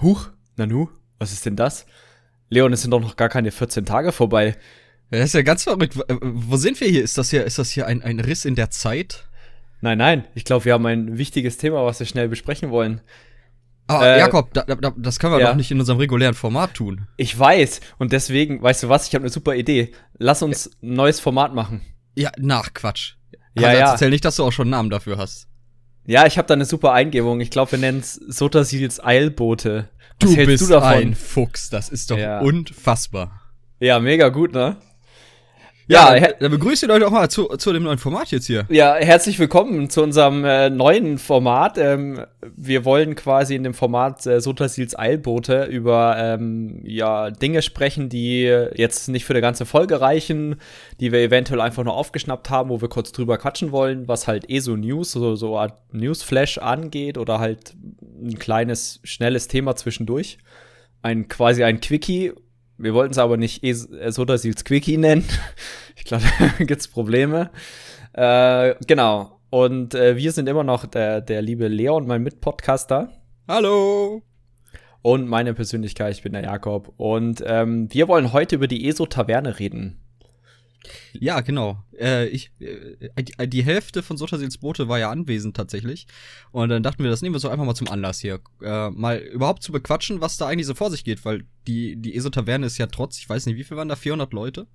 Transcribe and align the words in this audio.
Huch, 0.00 0.30
Nanu, 0.56 0.88
was 1.18 1.32
ist 1.32 1.46
denn 1.46 1.56
das? 1.56 1.86
Leon, 2.48 2.72
es 2.72 2.82
sind 2.82 2.90
doch 2.90 3.00
noch 3.00 3.16
gar 3.16 3.28
keine 3.28 3.50
14 3.50 3.84
Tage 3.84 4.12
vorbei. 4.12 4.56
Ja, 5.10 5.18
das 5.18 5.26
ist 5.26 5.34
ja 5.34 5.42
ganz 5.42 5.64
verrückt. 5.64 5.96
Äh, 6.08 6.16
wo 6.20 6.56
sind 6.56 6.80
wir 6.80 6.88
hier? 6.88 7.02
Ist 7.02 7.18
das 7.18 7.30
hier, 7.30 7.44
ist 7.44 7.58
das 7.58 7.70
hier 7.70 7.86
ein, 7.86 8.02
ein 8.02 8.20
Riss 8.20 8.44
in 8.44 8.54
der 8.54 8.70
Zeit? 8.70 9.24
Nein, 9.80 9.98
nein, 9.98 10.24
ich 10.34 10.44
glaube, 10.44 10.64
wir 10.64 10.72
haben 10.72 10.86
ein 10.86 11.18
wichtiges 11.18 11.58
Thema, 11.58 11.84
was 11.84 11.98
wir 12.00 12.06
schnell 12.06 12.28
besprechen 12.28 12.70
wollen. 12.70 13.00
Ah, 13.86 14.02
äh, 14.02 14.18
Jakob, 14.18 14.54
da, 14.54 14.62
da, 14.62 14.94
das 14.96 15.18
können 15.18 15.34
wir 15.34 15.40
ja. 15.40 15.50
doch 15.50 15.56
nicht 15.56 15.70
in 15.70 15.78
unserem 15.78 15.98
regulären 15.98 16.34
Format 16.34 16.72
tun. 16.72 17.06
Ich 17.18 17.38
weiß. 17.38 17.80
Und 17.98 18.12
deswegen, 18.12 18.62
weißt 18.62 18.84
du 18.84 18.88
was, 18.88 19.06
ich 19.08 19.14
habe 19.14 19.24
eine 19.24 19.30
super 19.30 19.54
Idee. 19.54 19.92
Lass 20.16 20.42
uns 20.42 20.70
ein 20.82 20.94
neues 20.94 21.20
Format 21.20 21.54
machen. 21.54 21.82
Ja, 22.14 22.32
nach 22.38 22.72
Quatsch. 22.72 23.16
Ja, 23.58 23.68
also, 23.68 23.80
ja. 23.80 23.90
Erzähl 23.92 24.10
nicht, 24.10 24.24
dass 24.24 24.36
du 24.36 24.44
auch 24.44 24.52
schon 24.52 24.64
einen 24.64 24.70
Namen 24.70 24.90
dafür 24.90 25.18
hast. 25.18 25.48
Ja, 26.06 26.26
ich 26.26 26.36
habe 26.36 26.46
da 26.46 26.54
eine 26.54 26.64
super 26.64 26.92
Eingebung. 26.92 27.40
Ich 27.40 27.50
glaube, 27.50 27.72
wir 27.72 27.78
nennen 27.78 28.00
es 28.00 28.14
Sotasils 28.14 29.02
Eilbote. 29.02 29.88
Was 30.20 30.30
du 30.30 30.46
bist 30.46 30.64
du 30.64 30.68
davon? 30.68 30.92
ein 30.92 31.14
Fuchs. 31.14 31.70
Das 31.70 31.88
ist 31.88 32.10
doch 32.10 32.18
ja. 32.18 32.40
unfassbar. 32.40 33.42
Ja, 33.80 33.98
mega 34.00 34.28
gut, 34.28 34.52
ne? 34.52 34.76
Ja, 35.86 36.16
ja 36.16 36.32
dann 36.40 36.50
begrüße 36.50 36.86
ich 36.86 36.92
euch 36.92 37.04
auch 37.04 37.10
mal 37.10 37.28
zu, 37.28 37.44
zu 37.58 37.72
dem 37.72 37.82
neuen 37.82 37.98
Format 37.98 38.30
jetzt 38.30 38.46
hier. 38.46 38.64
Ja, 38.70 38.94
herzlich 38.94 39.38
willkommen 39.38 39.90
zu 39.90 40.02
unserem 40.02 40.44
äh, 40.44 40.70
neuen 40.70 41.18
Format. 41.18 41.76
Ähm, 41.76 42.24
wir 42.56 42.86
wollen 42.86 43.14
quasi 43.14 43.54
in 43.54 43.64
dem 43.64 43.74
Format 43.74 44.24
äh, 44.26 44.40
Sotasils 44.40 44.98
Eilbote 44.98 45.64
über 45.64 46.16
ähm, 46.18 46.80
ja, 46.84 47.30
Dinge 47.30 47.60
sprechen, 47.60 48.08
die 48.08 48.44
jetzt 48.74 49.08
nicht 49.08 49.26
für 49.26 49.34
eine 49.34 49.42
ganze 49.42 49.66
Folge 49.66 50.00
reichen, 50.00 50.56
die 51.00 51.12
wir 51.12 51.20
eventuell 51.20 51.60
einfach 51.60 51.84
nur 51.84 51.94
aufgeschnappt 51.94 52.48
haben, 52.48 52.70
wo 52.70 52.80
wir 52.80 52.88
kurz 52.88 53.12
drüber 53.12 53.36
quatschen 53.36 53.70
wollen, 53.70 54.08
was 54.08 54.26
halt 54.26 54.50
eh 54.50 54.60
so 54.60 54.76
News, 54.76 55.12
so, 55.12 55.36
so 55.36 55.58
Art 55.58 55.92
Newsflash 55.92 56.58
angeht 56.58 57.18
oder 57.18 57.40
halt 57.40 57.74
ein 58.22 58.38
kleines, 58.38 59.00
schnelles 59.04 59.48
Thema 59.48 59.76
zwischendurch. 59.76 60.38
Ein 61.02 61.28
quasi 61.28 61.62
ein 61.62 61.80
Quickie 61.80 62.32
wir 62.78 62.94
wollten 62.94 63.12
es 63.12 63.18
aber 63.18 63.36
nicht 63.36 63.62
es 63.62 63.88
Soda-Seals 63.88 64.64
Quickie 64.64 64.96
nennen. 64.96 65.24
ich 65.96 66.04
glaube, 66.04 66.24
da 66.58 66.64
gibt's 66.64 66.88
Probleme. 66.88 67.50
Äh, 68.12 68.74
genau. 68.86 69.40
Und 69.50 69.94
äh, 69.94 70.16
wir 70.16 70.32
sind 70.32 70.48
immer 70.48 70.64
noch 70.64 70.86
der, 70.86 71.20
der 71.20 71.42
liebe 71.42 71.68
Leon, 71.68 72.06
mein 72.06 72.22
Mitpodcaster. 72.22 73.12
Hallo! 73.46 74.22
Und 75.02 75.28
meine 75.28 75.54
Persönlichkeit, 75.54 76.14
ich 76.14 76.22
bin 76.22 76.32
der 76.32 76.42
Jakob. 76.42 76.92
Und 76.96 77.42
ähm, 77.46 77.88
wir 77.92 78.08
wollen 78.08 78.32
heute 78.32 78.56
über 78.56 78.66
die 78.66 78.88
ESO-Taverne 78.88 79.58
reden. 79.58 80.00
Ja, 81.12 81.40
genau. 81.40 81.82
Äh, 81.98 82.26
ich, 82.26 82.52
äh, 82.60 83.46
die 83.46 83.62
Hälfte 83.62 84.02
von 84.02 84.16
Sotasils 84.16 84.58
Boote 84.58 84.88
war 84.88 84.98
ja 84.98 85.10
anwesend 85.10 85.56
tatsächlich. 85.56 86.06
Und 86.52 86.68
dann 86.68 86.82
dachten 86.82 87.02
wir, 87.02 87.10
das 87.10 87.22
nehmen 87.22 87.34
wir 87.34 87.40
so 87.40 87.48
einfach 87.48 87.64
mal 87.64 87.74
zum 87.74 87.88
Anlass 87.88 88.20
hier. 88.20 88.40
Äh, 88.62 88.90
mal 88.90 89.18
überhaupt 89.18 89.62
zu 89.62 89.72
bequatschen, 89.72 90.20
was 90.20 90.36
da 90.36 90.46
eigentlich 90.46 90.66
so 90.66 90.74
vor 90.74 90.90
sich 90.90 91.04
geht, 91.04 91.24
weil 91.24 91.44
die, 91.66 91.96
die 91.96 92.14
ESO-Taverne 92.16 92.66
ist 92.66 92.78
ja 92.78 92.86
trotz, 92.86 93.18
ich 93.18 93.28
weiß 93.28 93.46
nicht, 93.46 93.56
wie 93.56 93.64
viel 93.64 93.76
waren 93.76 93.88
da, 93.88 93.96
400 93.96 94.32
Leute? 94.32 94.66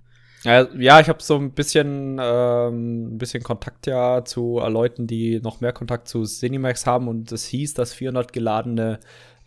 Ja, 0.42 1.00
ich 1.00 1.08
habe 1.10 1.22
so 1.22 1.36
ein 1.36 1.52
bisschen, 1.52 2.18
ähm, 2.18 3.14
ein 3.14 3.18
bisschen 3.18 3.42
Kontakt 3.42 3.86
ja 3.86 4.24
zu 4.24 4.58
Leuten, 4.58 5.06
die 5.06 5.38
noch 5.38 5.60
mehr 5.60 5.74
Kontakt 5.74 6.08
zu 6.08 6.24
Cinemax 6.24 6.86
haben 6.86 7.08
und 7.08 7.30
es 7.30 7.44
hieß, 7.44 7.74
dass 7.74 7.92
400 7.92 8.32
geladene 8.32 9.00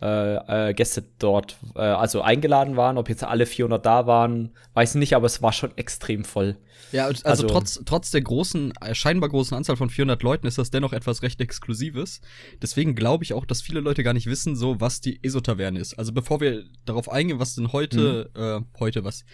äh, 0.04 0.68
äh, 0.68 0.74
Gäste 0.74 1.02
dort, 1.18 1.56
äh, 1.76 1.80
also 1.80 2.20
eingeladen 2.20 2.76
waren. 2.76 2.98
Ob 2.98 3.08
jetzt 3.08 3.24
alle 3.24 3.46
400 3.46 3.84
da 3.84 4.06
waren, 4.06 4.50
weiß 4.74 4.94
ich 4.94 4.98
nicht, 4.98 5.16
aber 5.16 5.24
es 5.24 5.40
war 5.40 5.52
schon 5.52 5.74
extrem 5.78 6.24
voll. 6.24 6.58
Ja, 6.92 7.06
also, 7.06 7.24
also 7.24 7.46
trotz, 7.46 7.80
trotz 7.86 8.10
der 8.10 8.20
großen, 8.20 8.74
äh, 8.82 8.94
scheinbar 8.94 9.30
großen 9.30 9.56
Anzahl 9.56 9.76
von 9.76 9.88
400 9.88 10.22
Leuten 10.22 10.46
ist 10.46 10.58
das 10.58 10.70
dennoch 10.70 10.92
etwas 10.92 11.22
recht 11.22 11.40
Exklusives. 11.40 12.20
Deswegen 12.60 12.94
glaube 12.94 13.24
ich 13.24 13.32
auch, 13.32 13.46
dass 13.46 13.62
viele 13.62 13.80
Leute 13.80 14.02
gar 14.02 14.12
nicht 14.12 14.26
wissen, 14.26 14.56
so 14.56 14.78
was 14.78 15.00
die 15.00 15.20
ESO-Taverne 15.24 15.80
ist. 15.80 15.94
Also 15.94 16.12
bevor 16.12 16.42
wir 16.42 16.64
darauf 16.84 17.10
eingehen, 17.10 17.38
was 17.38 17.54
denn 17.54 17.72
heute, 17.72 18.30
mhm. 18.34 18.40
äh, 18.40 18.60
heute 18.78 19.04
was, 19.04 19.24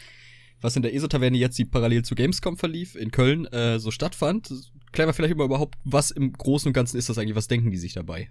was 0.60 0.76
in 0.76 0.82
der 0.82 0.94
ESO-Taverne 0.94 1.36
jetzt, 1.36 1.58
die 1.58 1.64
parallel 1.64 2.04
zu 2.04 2.14
Gamescom 2.14 2.56
verlief, 2.56 2.94
in 2.94 3.10
Köln, 3.10 3.46
äh, 3.46 3.80
so 3.80 3.90
stattfand, 3.90 4.52
klären 4.92 5.08
wir 5.08 5.14
vielleicht 5.14 5.34
immer 5.34 5.44
überhaupt, 5.44 5.78
was 5.82 6.12
im 6.12 6.32
Großen 6.32 6.68
und 6.68 6.74
Ganzen 6.74 6.96
ist 6.96 7.08
das 7.08 7.18
eigentlich, 7.18 7.34
was 7.34 7.48
denken 7.48 7.72
die 7.72 7.78
sich 7.78 7.94
dabei? 7.94 8.30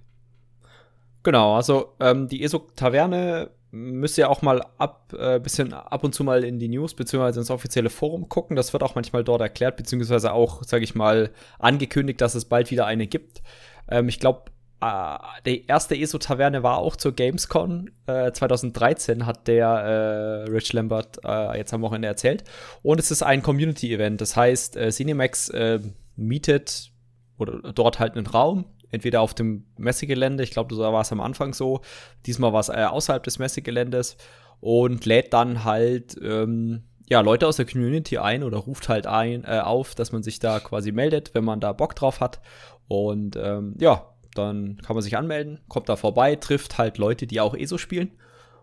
Genau, 1.23 1.55
also 1.55 1.95
ähm, 1.99 2.27
die 2.27 2.43
ESO-Taverne 2.43 3.51
müsst 3.71 4.17
ihr 4.17 4.29
auch 4.29 4.41
mal 4.41 4.65
ab, 4.77 5.13
äh, 5.17 5.39
bisschen 5.39 5.73
ab 5.73 6.03
und 6.03 6.15
zu 6.15 6.23
mal 6.23 6.43
in 6.43 6.59
die 6.59 6.69
News 6.69 6.95
beziehungsweise 6.95 7.39
ins 7.39 7.51
offizielle 7.51 7.89
Forum 7.89 8.29
gucken. 8.29 8.55
Das 8.55 8.73
wird 8.73 8.83
auch 8.83 8.95
manchmal 8.95 9.23
dort 9.23 9.41
erklärt, 9.41 9.77
beziehungsweise 9.77 10.33
auch, 10.33 10.63
sage 10.63 10.83
ich 10.83 10.95
mal, 10.95 11.31
angekündigt, 11.59 12.21
dass 12.21 12.35
es 12.35 12.45
bald 12.45 12.71
wieder 12.71 12.85
eine 12.85 13.05
gibt. 13.05 13.43
Ähm, 13.89 14.07
ich 14.07 14.19
glaube, 14.19 14.45
äh, 14.81 15.17
die 15.45 15.67
erste 15.67 15.95
ESO-Taverne 15.95 16.63
war 16.63 16.77
auch 16.77 16.95
zur 16.95 17.13
Gamescom. 17.13 17.89
Äh, 18.07 18.31
2013 18.31 19.25
hat 19.25 19.47
der 19.47 19.67
äh, 19.67 20.49
Rich 20.49 20.73
Lambert 20.73 21.19
äh, 21.23 21.57
jetzt 21.57 21.73
am 21.73 21.81
Wochenende 21.81 22.07
erzählt. 22.07 22.43
Und 22.81 22.99
es 22.99 23.11
ist 23.11 23.23
ein 23.23 23.43
Community-Event. 23.43 24.21
Das 24.21 24.35
heißt, 24.35 24.77
äh, 24.77 24.89
Cinemax 24.89 25.49
äh, 25.49 25.79
mietet 26.15 26.91
oder 27.37 27.71
dort 27.73 27.99
halt 27.99 28.15
einen 28.15 28.27
Raum, 28.27 28.65
entweder 28.91 29.21
auf 29.21 29.33
dem 29.33 29.65
Messegelände, 29.77 30.43
ich 30.43 30.51
glaube, 30.51 30.75
da 30.75 30.93
war 30.93 31.01
es 31.01 31.11
am 31.11 31.21
Anfang 31.21 31.53
so, 31.53 31.81
diesmal 32.25 32.53
war 32.53 32.59
es 32.59 32.69
äh, 32.69 32.85
außerhalb 32.85 33.23
des 33.23 33.39
Messegeländes 33.39 34.17
und 34.59 35.05
lädt 35.05 35.33
dann 35.33 35.63
halt 35.63 36.17
ähm, 36.21 36.83
ja, 37.09 37.21
Leute 37.21 37.47
aus 37.47 37.57
der 37.57 37.65
Community 37.65 38.17
ein 38.19 38.43
oder 38.43 38.57
ruft 38.57 38.87
halt 38.87 39.07
ein, 39.07 39.43
äh, 39.43 39.59
auf, 39.59 39.95
dass 39.95 40.11
man 40.11 40.21
sich 40.21 40.39
da 40.39 40.59
quasi 40.59 40.91
meldet, 40.91 41.33
wenn 41.33 41.43
man 41.43 41.59
da 41.59 41.73
Bock 41.73 41.95
drauf 41.95 42.19
hat. 42.19 42.39
Und 42.87 43.35
ähm, 43.35 43.75
ja, 43.79 44.13
dann 44.35 44.77
kann 44.77 44.95
man 44.95 45.03
sich 45.03 45.17
anmelden, 45.17 45.59
kommt 45.67 45.89
da 45.89 45.95
vorbei, 45.95 46.35
trifft 46.35 46.77
halt 46.77 46.99
Leute, 46.99 47.25
die 47.25 47.41
auch 47.41 47.55
ESO 47.55 47.77
spielen 47.79 48.11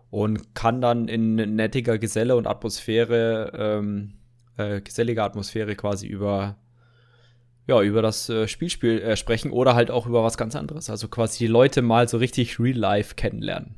und 0.09 0.55
kann 0.55 0.79
dann 0.79 1.09
in 1.09 1.35
nettiger 1.35 1.97
Geselle 1.97 2.37
und 2.37 2.47
Atmosphäre, 2.47 3.51
ähm, 3.53 4.13
äh, 4.55 4.79
geselliger 4.79 5.25
Atmosphäre 5.25 5.75
quasi 5.75 6.07
über 6.07 6.55
ja, 7.67 7.81
über 7.81 8.01
das 8.01 8.29
äh, 8.29 8.47
Spielspiel 8.47 8.99
äh, 9.01 9.17
sprechen 9.17 9.51
oder 9.51 9.75
halt 9.75 9.91
auch 9.91 10.07
über 10.07 10.23
was 10.23 10.37
ganz 10.37 10.55
anderes. 10.55 10.89
Also 10.89 11.09
quasi 11.09 11.39
die 11.39 11.47
Leute 11.47 11.81
mal 11.81 12.07
so 12.07 12.17
richtig 12.17 12.59
real 12.59 12.77
life 12.77 13.15
kennenlernen. 13.15 13.75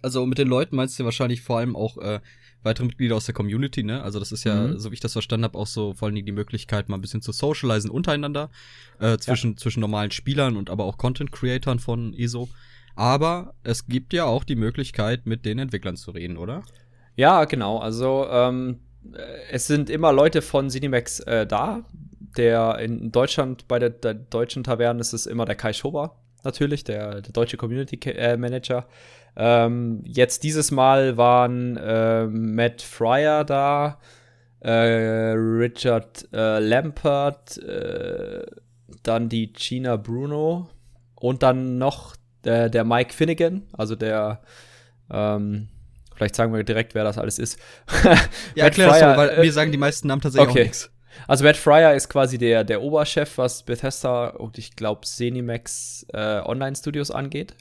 Also 0.00 0.24
mit 0.24 0.38
den 0.38 0.48
Leuten 0.48 0.76
meinst 0.76 0.98
du 0.98 1.04
wahrscheinlich 1.04 1.42
vor 1.42 1.58
allem 1.58 1.74
auch 1.74 1.98
äh, 1.98 2.20
weitere 2.62 2.86
Mitglieder 2.86 3.16
aus 3.16 3.26
der 3.26 3.34
Community, 3.34 3.82
ne? 3.82 4.02
Also 4.02 4.20
das 4.20 4.30
ist 4.30 4.44
ja, 4.44 4.54
mhm. 4.54 4.78
so 4.78 4.90
wie 4.90 4.94
ich 4.94 5.00
das 5.00 5.12
verstanden 5.12 5.44
habe, 5.44 5.58
auch 5.58 5.66
so 5.66 5.94
vor 5.94 6.06
allen 6.06 6.14
Dingen 6.14 6.26
die 6.26 6.32
Möglichkeit, 6.32 6.88
mal 6.88 6.96
ein 6.96 7.00
bisschen 7.00 7.22
zu 7.22 7.32
socialisen 7.32 7.90
untereinander, 7.90 8.50
äh, 9.00 9.18
zwischen, 9.18 9.52
ja. 9.52 9.56
zwischen 9.56 9.80
normalen 9.80 10.12
Spielern 10.12 10.56
und 10.56 10.70
aber 10.70 10.84
auch 10.84 10.96
Content-Creatern 10.96 11.80
von 11.80 12.14
ESO. 12.14 12.48
Aber 12.94 13.54
es 13.64 13.86
gibt 13.86 14.12
ja 14.12 14.24
auch 14.24 14.44
die 14.44 14.56
Möglichkeit, 14.56 15.26
mit 15.26 15.44
den 15.44 15.58
Entwicklern 15.58 15.96
zu 15.96 16.12
reden, 16.12 16.36
oder? 16.36 16.62
Ja, 17.16 17.44
genau. 17.44 17.78
Also 17.78 18.26
ähm, 18.30 18.78
äh, 19.12 19.18
es 19.50 19.66
sind 19.66 19.90
immer 19.90 20.12
Leute 20.12 20.42
von 20.42 20.68
Cinemax 20.68 21.20
äh, 21.20 21.46
da, 21.46 21.84
der 22.36 22.78
in 22.78 23.10
Deutschland 23.10 23.68
bei 23.68 23.78
der, 23.78 23.90
der 23.90 24.14
deutschen 24.14 24.64
Taverne 24.64 25.00
ist 25.00 25.12
es 25.12 25.26
immer 25.26 25.44
der 25.44 25.54
Kai 25.54 25.72
Schober, 25.72 26.16
natürlich, 26.44 26.84
der, 26.84 27.20
der 27.20 27.32
deutsche 27.32 27.56
Community 27.56 27.98
äh, 28.10 28.36
Manager. 28.36 28.86
Ähm, 29.36 30.02
jetzt 30.04 30.42
dieses 30.42 30.70
Mal 30.70 31.16
waren 31.16 31.76
äh, 31.76 32.26
Matt 32.26 32.82
Fryer 32.82 33.44
da, 33.44 34.00
äh, 34.60 34.70
Richard 34.70 36.28
äh, 36.32 36.58
Lampert, 36.58 37.58
äh, 37.58 38.44
dann 39.02 39.28
die 39.28 39.52
Gina 39.52 39.96
Bruno 39.96 40.68
und 41.14 41.42
dann 41.42 41.78
noch 41.78 42.16
der, 42.44 42.68
der 42.68 42.84
Mike 42.84 43.12
Finnegan, 43.12 43.62
also 43.72 43.94
der 43.94 44.40
ähm, 45.10 45.68
Vielleicht 46.18 46.34
sagen 46.34 46.52
wir 46.52 46.64
direkt, 46.64 46.96
wer 46.96 47.04
das 47.04 47.16
alles 47.16 47.38
ist. 47.38 47.60
ja, 48.56 48.64
erklär 48.64 48.88
das 48.88 48.98
so, 48.98 49.04
weil 49.04 49.28
äh, 49.28 49.40
mir 49.40 49.52
sagen 49.52 49.70
die 49.70 49.78
meisten 49.78 50.08
Namen 50.08 50.20
tatsächlich 50.20 50.50
okay. 50.50 50.60
auch 50.62 50.64
nichts. 50.64 50.90
Also 51.26 51.44
Matt 51.44 51.56
Fryer 51.56 51.94
ist 51.94 52.08
quasi 52.08 52.38
der, 52.38 52.64
der 52.64 52.82
Oberchef, 52.82 53.38
was 53.38 53.62
Bethesda 53.62 54.28
und 54.28 54.58
ich 54.58 54.76
glaube 54.76 55.06
Zenimax 55.06 56.06
äh, 56.12 56.40
Online-Studios 56.40 57.10
angeht. 57.10 57.54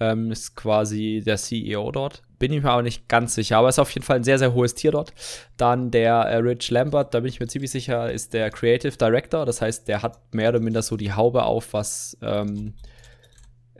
Ähm, 0.00 0.32
ist 0.32 0.56
quasi 0.56 1.22
der 1.24 1.36
CEO 1.36 1.92
dort. 1.92 2.22
Bin 2.38 2.52
ich 2.52 2.62
mir 2.62 2.70
aber 2.70 2.82
nicht 2.82 3.08
ganz 3.08 3.34
sicher, 3.34 3.58
aber 3.58 3.68
ist 3.68 3.78
auf 3.78 3.90
jeden 3.90 4.04
Fall 4.04 4.16
ein 4.16 4.24
sehr, 4.24 4.38
sehr 4.38 4.52
hohes 4.52 4.74
Tier 4.74 4.90
dort. 4.90 5.12
Dann 5.56 5.90
der 5.90 6.14
äh, 6.14 6.36
Rich 6.38 6.70
Lambert, 6.70 7.14
da 7.14 7.20
bin 7.20 7.28
ich 7.28 7.38
mir 7.38 7.46
ziemlich 7.46 7.70
sicher, 7.70 8.10
ist 8.10 8.34
der 8.34 8.50
Creative 8.50 8.96
Director. 8.96 9.46
Das 9.46 9.60
heißt, 9.62 9.86
der 9.86 10.02
hat 10.02 10.18
mehr 10.34 10.48
oder 10.48 10.60
minder 10.60 10.82
so 10.82 10.96
die 10.96 11.12
Haube 11.12 11.44
auf, 11.44 11.72
was 11.72 12.16
ähm, 12.20 12.74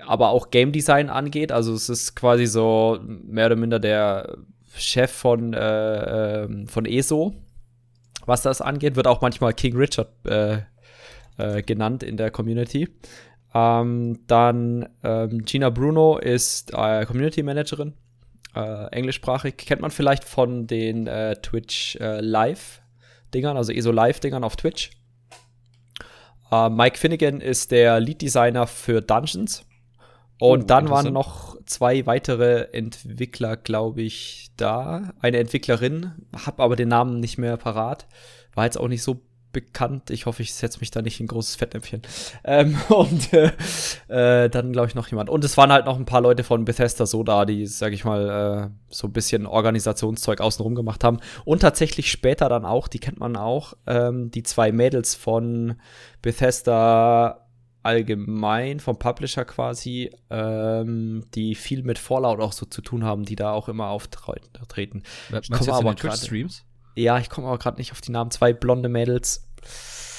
aber 0.06 0.30
auch 0.30 0.50
Game 0.50 0.72
Design 0.72 1.10
angeht. 1.10 1.50
Also 1.50 1.74
es 1.74 1.88
ist 1.88 2.14
quasi 2.14 2.46
so 2.46 3.00
mehr 3.02 3.46
oder 3.46 3.56
minder 3.56 3.80
der 3.80 4.36
Chef 4.76 5.10
von, 5.10 5.54
äh, 5.54 6.44
ähm, 6.44 6.68
von 6.68 6.86
ESO 6.86 7.34
was 8.26 8.42
das 8.42 8.60
angeht. 8.60 8.96
Wird 8.96 9.06
auch 9.06 9.20
manchmal 9.20 9.52
King 9.52 9.76
Richard 9.76 10.10
äh, 10.26 10.58
äh, 11.38 11.62
genannt 11.62 12.02
in 12.02 12.16
der 12.16 12.30
Community. 12.30 12.88
Ähm, 13.54 14.20
dann 14.26 14.88
ähm, 15.02 15.44
Gina 15.44 15.70
Bruno 15.70 16.19
ist 16.19 16.72
äh, 16.72 17.04
Community 17.04 17.42
Managerin, 17.42 17.94
äh, 18.54 18.86
englischsprachig. 18.92 19.56
Kennt 19.56 19.82
man 19.82 19.90
vielleicht 19.90 20.24
von 20.24 20.66
den 20.66 21.06
äh, 21.06 21.36
Twitch 21.36 21.96
äh, 21.96 22.20
Live-Dingern, 22.20 23.56
also 23.56 23.72
ESO 23.72 23.92
Live-Dingern 23.92 24.44
auf 24.44 24.56
Twitch. 24.56 24.90
Mike 26.70 26.98
Finnegan 26.98 27.40
ist 27.40 27.70
der 27.70 27.98
Lead 27.98 28.20
Designer 28.20 28.66
für 28.66 29.00
Dungeons. 29.00 29.64
Und 30.42 30.62
oh, 30.62 30.66
dann 30.66 30.90
waren 30.90 31.12
noch 31.12 31.56
zwei 31.66 32.04
weitere 32.04 32.62
Entwickler, 32.72 33.56
glaube 33.56 34.02
ich, 34.02 34.50
da. 34.56 35.12
Eine 35.20 35.38
Entwicklerin, 35.38 36.14
hab 36.34 36.58
aber 36.58 36.74
den 36.74 36.88
Namen 36.88 37.20
nicht 37.20 37.38
mehr 37.38 37.56
parat. 37.56 38.08
War 38.52 38.64
jetzt 38.64 38.76
auch 38.76 38.88
nicht 38.88 39.04
so 39.04 39.20
bekannt. 39.52 40.10
Ich 40.10 40.26
hoffe, 40.26 40.42
ich 40.42 40.52
setze 40.52 40.80
mich 40.80 40.90
da 40.90 41.00
nicht 41.00 41.20
in 41.20 41.28
großes 41.28 41.54
Fettnäpfchen. 41.54 42.02
Ähm, 42.44 42.76
und 42.88 43.32
äh, 43.32 43.52
äh, 44.08 44.50
dann, 44.50 44.72
glaube 44.72 44.88
ich, 44.88 44.96
noch 44.96 45.06
jemand. 45.06 45.30
Und 45.30 45.44
es 45.44 45.56
waren 45.56 45.70
halt 45.70 45.86
noch 45.86 45.96
ein 45.96 46.06
paar 46.06 46.20
Leute 46.20 46.42
von 46.42 46.64
Bethesda 46.64 47.06
so 47.06 47.22
da, 47.22 47.44
die, 47.44 47.66
sag 47.66 47.92
ich 47.92 48.04
mal, 48.04 48.72
äh, 48.72 48.92
so 48.92 49.06
ein 49.06 49.12
bisschen 49.12 49.46
Organisationszeug 49.46 50.40
außenrum 50.40 50.74
gemacht 50.74 51.04
haben. 51.04 51.18
Und 51.44 51.60
tatsächlich 51.60 52.10
später 52.10 52.48
dann 52.48 52.64
auch, 52.64 52.88
die 52.88 52.98
kennt 52.98 53.20
man 53.20 53.36
auch, 53.36 53.74
ähm, 53.86 54.32
die 54.32 54.42
zwei 54.42 54.72
Mädels 54.72 55.14
von 55.14 55.76
Bethesda 56.20 57.41
allgemein, 57.82 58.81
vom 58.81 58.99
Publisher 58.99 59.44
quasi, 59.44 60.11
ähm, 60.31 61.25
die 61.34 61.55
viel 61.55 61.82
mit 61.82 61.99
Fallout 61.99 62.40
auch 62.40 62.52
so 62.52 62.67
zu 62.67 62.82
tun 62.82 63.05
haben, 63.05 63.25
die 63.25 63.37
da 63.37 63.52
auch 63.52 63.69
immer 63.69 63.88
auftreten. 63.88 65.02
Ich 65.40 65.50
komme 65.50 65.73
aber 65.73 65.94
gerade 65.94 66.17
Streams. 66.17 66.64
Ja, 66.94 67.19
ich 67.19 67.31
komme 67.31 67.46
aber 67.49 67.58
gerade 67.58 67.79
nicht 67.79 67.93
auf 67.93 68.00
die 68.00 68.12
Namen. 68.12 68.31
Zwei 68.31 68.52
blonde 68.52 68.88
Mädels. 68.88 69.49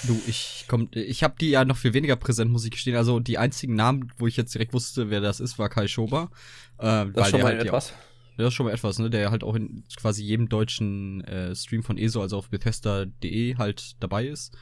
Du, 0.05 0.19
ich 0.27 0.65
komm, 0.67 0.89
ich 0.91 1.23
habe 1.23 1.35
die 1.39 1.51
ja 1.51 1.63
noch 1.63 1.77
viel 1.77 1.93
weniger 1.93 2.15
präsent, 2.15 2.51
muss 2.51 2.65
ich 2.65 2.71
gestehen. 2.71 2.97
Also 2.97 3.19
die 3.19 3.37
einzigen 3.37 3.75
Namen, 3.75 4.11
wo 4.17 4.27
ich 4.27 4.35
jetzt 4.35 4.53
direkt 4.53 4.73
wusste, 4.73 5.09
wer 5.09 5.21
das 5.21 5.39
ist, 5.39 5.59
war 5.59 5.69
Kai 5.69 5.87
Schober. 5.87 6.29
Äh, 6.77 7.05
das 7.13 7.27
ist 7.27 7.31
schon 7.31 7.41
mal 7.41 7.53
halt 7.53 7.65
etwas. 7.65 7.89
Ja, 7.89 7.95
das 8.37 8.47
ist 8.47 8.53
schon 8.55 8.65
mal 8.65 8.73
etwas, 8.73 8.99
ne? 8.99 9.09
Der 9.09 9.31
halt 9.31 9.43
auch 9.43 9.55
in 9.55 9.83
quasi 9.95 10.23
jedem 10.23 10.49
deutschen 10.49 11.23
äh, 11.23 11.55
Stream 11.55 11.83
von 11.83 11.97
ESO, 11.97 12.21
also 12.21 12.37
auf 12.37 12.49
Bethesda.de 12.49 13.55
halt 13.57 13.95
dabei 14.01 14.25
ist. 14.25 14.57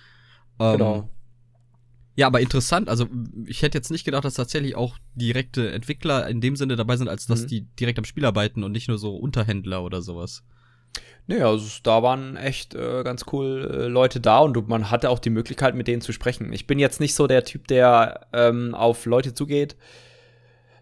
Ähm, 0.60 0.74
genau. 0.74 1.10
Ja, 2.16 2.28
aber 2.28 2.42
interessant. 2.42 2.90
Also 2.90 3.08
ich 3.46 3.62
hätte 3.62 3.78
jetzt 3.78 3.92
nicht 3.92 4.04
gedacht, 4.04 4.26
dass 4.26 4.34
tatsächlich 4.34 4.76
auch 4.76 4.98
direkte 5.16 5.72
Entwickler 5.72 6.28
in 6.28 6.42
dem 6.42 6.56
Sinne 6.56 6.76
dabei 6.76 6.98
sind, 6.98 7.08
als 7.08 7.26
dass 7.26 7.44
mhm. 7.44 7.48
die 7.48 7.62
direkt 7.80 8.00
am 8.00 8.06
Spiel 8.06 8.26
arbeiten 8.26 8.64
und 8.64 8.72
nicht 8.72 8.90
nur 8.90 8.98
so 8.98 9.16
Unterhändler 9.16 9.84
oder 9.84 10.02
sowas. 10.02 10.44
Nee, 11.28 11.42
also 11.42 11.68
da 11.84 12.04
waren 12.04 12.36
echt 12.36 12.76
äh, 12.76 13.04
ganz 13.04 13.26
cool 13.32 13.70
äh, 13.72 13.88
Leute 13.88 14.20
da 14.20 14.40
und 14.40 14.68
man 14.68 14.92
hatte 14.92 15.10
auch 15.10 15.20
die 15.20 15.30
Möglichkeit, 15.30 15.76
mit 15.76 15.88
denen 15.88 16.02
zu 16.02 16.12
sprechen. 16.12 16.52
Ich 16.52 16.68
bin 16.68 16.80
jetzt 16.80 17.00
nicht 17.00 17.16
so 17.16 17.28
der 17.28 17.46
Typ, 17.46 17.68
der 17.68 18.28
ähm, 18.34 18.76
auf 18.76 19.06
Leute 19.06 19.34
zugeht. 19.34 19.78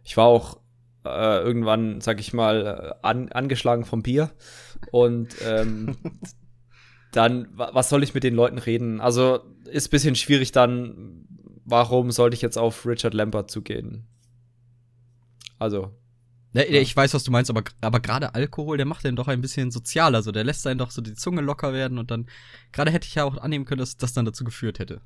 Ich 0.03 0.17
war 0.17 0.25
auch 0.25 0.59
äh, 1.05 1.41
irgendwann, 1.41 2.01
sag 2.01 2.19
ich 2.19 2.33
mal, 2.33 2.65
äh, 2.65 3.05
an, 3.05 3.31
angeschlagen 3.31 3.85
vom 3.85 4.01
Bier. 4.01 4.31
Und 4.91 5.35
ähm, 5.45 5.97
dann, 7.11 7.47
was 7.53 7.89
soll 7.89 8.03
ich 8.03 8.13
mit 8.13 8.23
den 8.23 8.35
Leuten 8.35 8.57
reden? 8.57 9.01
Also 9.01 9.39
ist 9.65 9.88
ein 9.88 9.91
bisschen 9.91 10.15
schwierig 10.15 10.51
dann, 10.51 11.25
warum 11.65 12.11
sollte 12.11 12.35
ich 12.35 12.41
jetzt 12.41 12.57
auf 12.57 12.85
Richard 12.85 13.13
Lambert 13.13 13.50
zugehen? 13.50 14.07
Also, 15.57 15.91
ja, 16.53 16.63
ich 16.63 16.95
weiß, 16.95 17.13
was 17.13 17.23
du 17.23 17.31
meinst, 17.31 17.51
aber, 17.51 17.63
aber 17.81 18.00
gerade 18.00 18.33
Alkohol, 18.33 18.77
der 18.77 18.88
macht 18.88 19.03
den 19.03 19.15
doch 19.15 19.27
ein 19.27 19.41
bisschen 19.41 19.69
sozialer. 19.69 20.23
So, 20.23 20.31
der 20.31 20.44
lässt 20.44 20.65
einen 20.65 20.79
doch 20.79 20.89
so 20.89 21.01
die 21.01 21.13
Zunge 21.13 21.41
locker 21.41 21.73
werden 21.73 22.00
und 22.00 22.09
dann, 22.09 22.27
gerade 22.71 22.91
hätte 22.91 23.07
ich 23.07 23.15
ja 23.15 23.23
auch 23.23 23.38
annehmen 23.38 23.65
können, 23.65 23.79
dass 23.79 23.97
das 23.97 24.13
dann 24.13 24.25
dazu 24.25 24.44
geführt 24.44 24.79
hätte. 24.79 25.01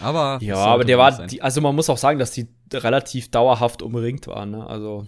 Aber. 0.00 0.38
Ja, 0.42 0.56
aber 0.56 0.84
der 0.84 0.98
war, 0.98 1.26
die, 1.26 1.40
also 1.40 1.60
man 1.60 1.74
muss 1.74 1.88
auch 1.88 1.98
sagen, 1.98 2.18
dass 2.18 2.32
die 2.32 2.48
relativ 2.72 3.30
dauerhaft 3.30 3.82
umringt 3.82 4.26
waren, 4.26 4.50
ne? 4.50 4.66
Also. 4.66 5.06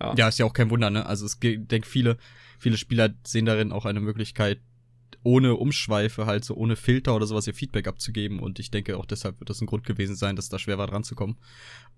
Ja. 0.00 0.14
ja, 0.16 0.28
ist 0.28 0.38
ja 0.38 0.46
auch 0.46 0.52
kein 0.52 0.70
Wunder, 0.70 0.90
ne? 0.90 1.04
Also, 1.06 1.26
ich 1.26 1.38
denke, 1.38 1.86
viele, 1.86 2.16
viele 2.58 2.76
Spieler 2.76 3.10
sehen 3.24 3.44
darin 3.44 3.70
auch 3.70 3.84
eine 3.84 4.00
Möglichkeit, 4.00 4.60
ohne 5.22 5.54
Umschweife, 5.54 6.26
halt 6.26 6.44
so 6.44 6.54
ohne 6.54 6.76
Filter 6.76 7.14
oder 7.14 7.26
sowas 7.26 7.46
ihr 7.46 7.54
Feedback 7.54 7.86
abzugeben. 7.86 8.40
Und 8.40 8.58
ich 8.58 8.70
denke 8.70 8.96
auch 8.96 9.06
deshalb 9.06 9.40
wird 9.40 9.50
das 9.50 9.60
ein 9.60 9.66
Grund 9.66 9.84
gewesen 9.84 10.16
sein, 10.16 10.36
dass 10.36 10.48
da 10.48 10.58
schwer 10.58 10.78
war 10.78 10.86
dran 10.86 11.04
zu 11.04 11.14
kommen. 11.14 11.36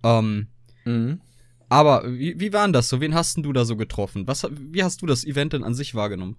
Ähm, 0.02 0.48
mhm. 0.84 1.20
Aber 1.68 2.04
wie, 2.06 2.38
wie 2.38 2.52
war 2.52 2.66
denn 2.66 2.72
das 2.72 2.88
so? 2.88 3.00
Wen 3.00 3.14
hast 3.14 3.36
denn 3.36 3.42
du 3.42 3.52
da 3.52 3.64
so 3.64 3.76
getroffen? 3.76 4.26
Was, 4.26 4.46
wie 4.50 4.84
hast 4.84 5.02
du 5.02 5.06
das 5.06 5.24
Event 5.24 5.54
denn 5.54 5.64
an 5.64 5.74
sich 5.74 5.94
wahrgenommen? 5.94 6.36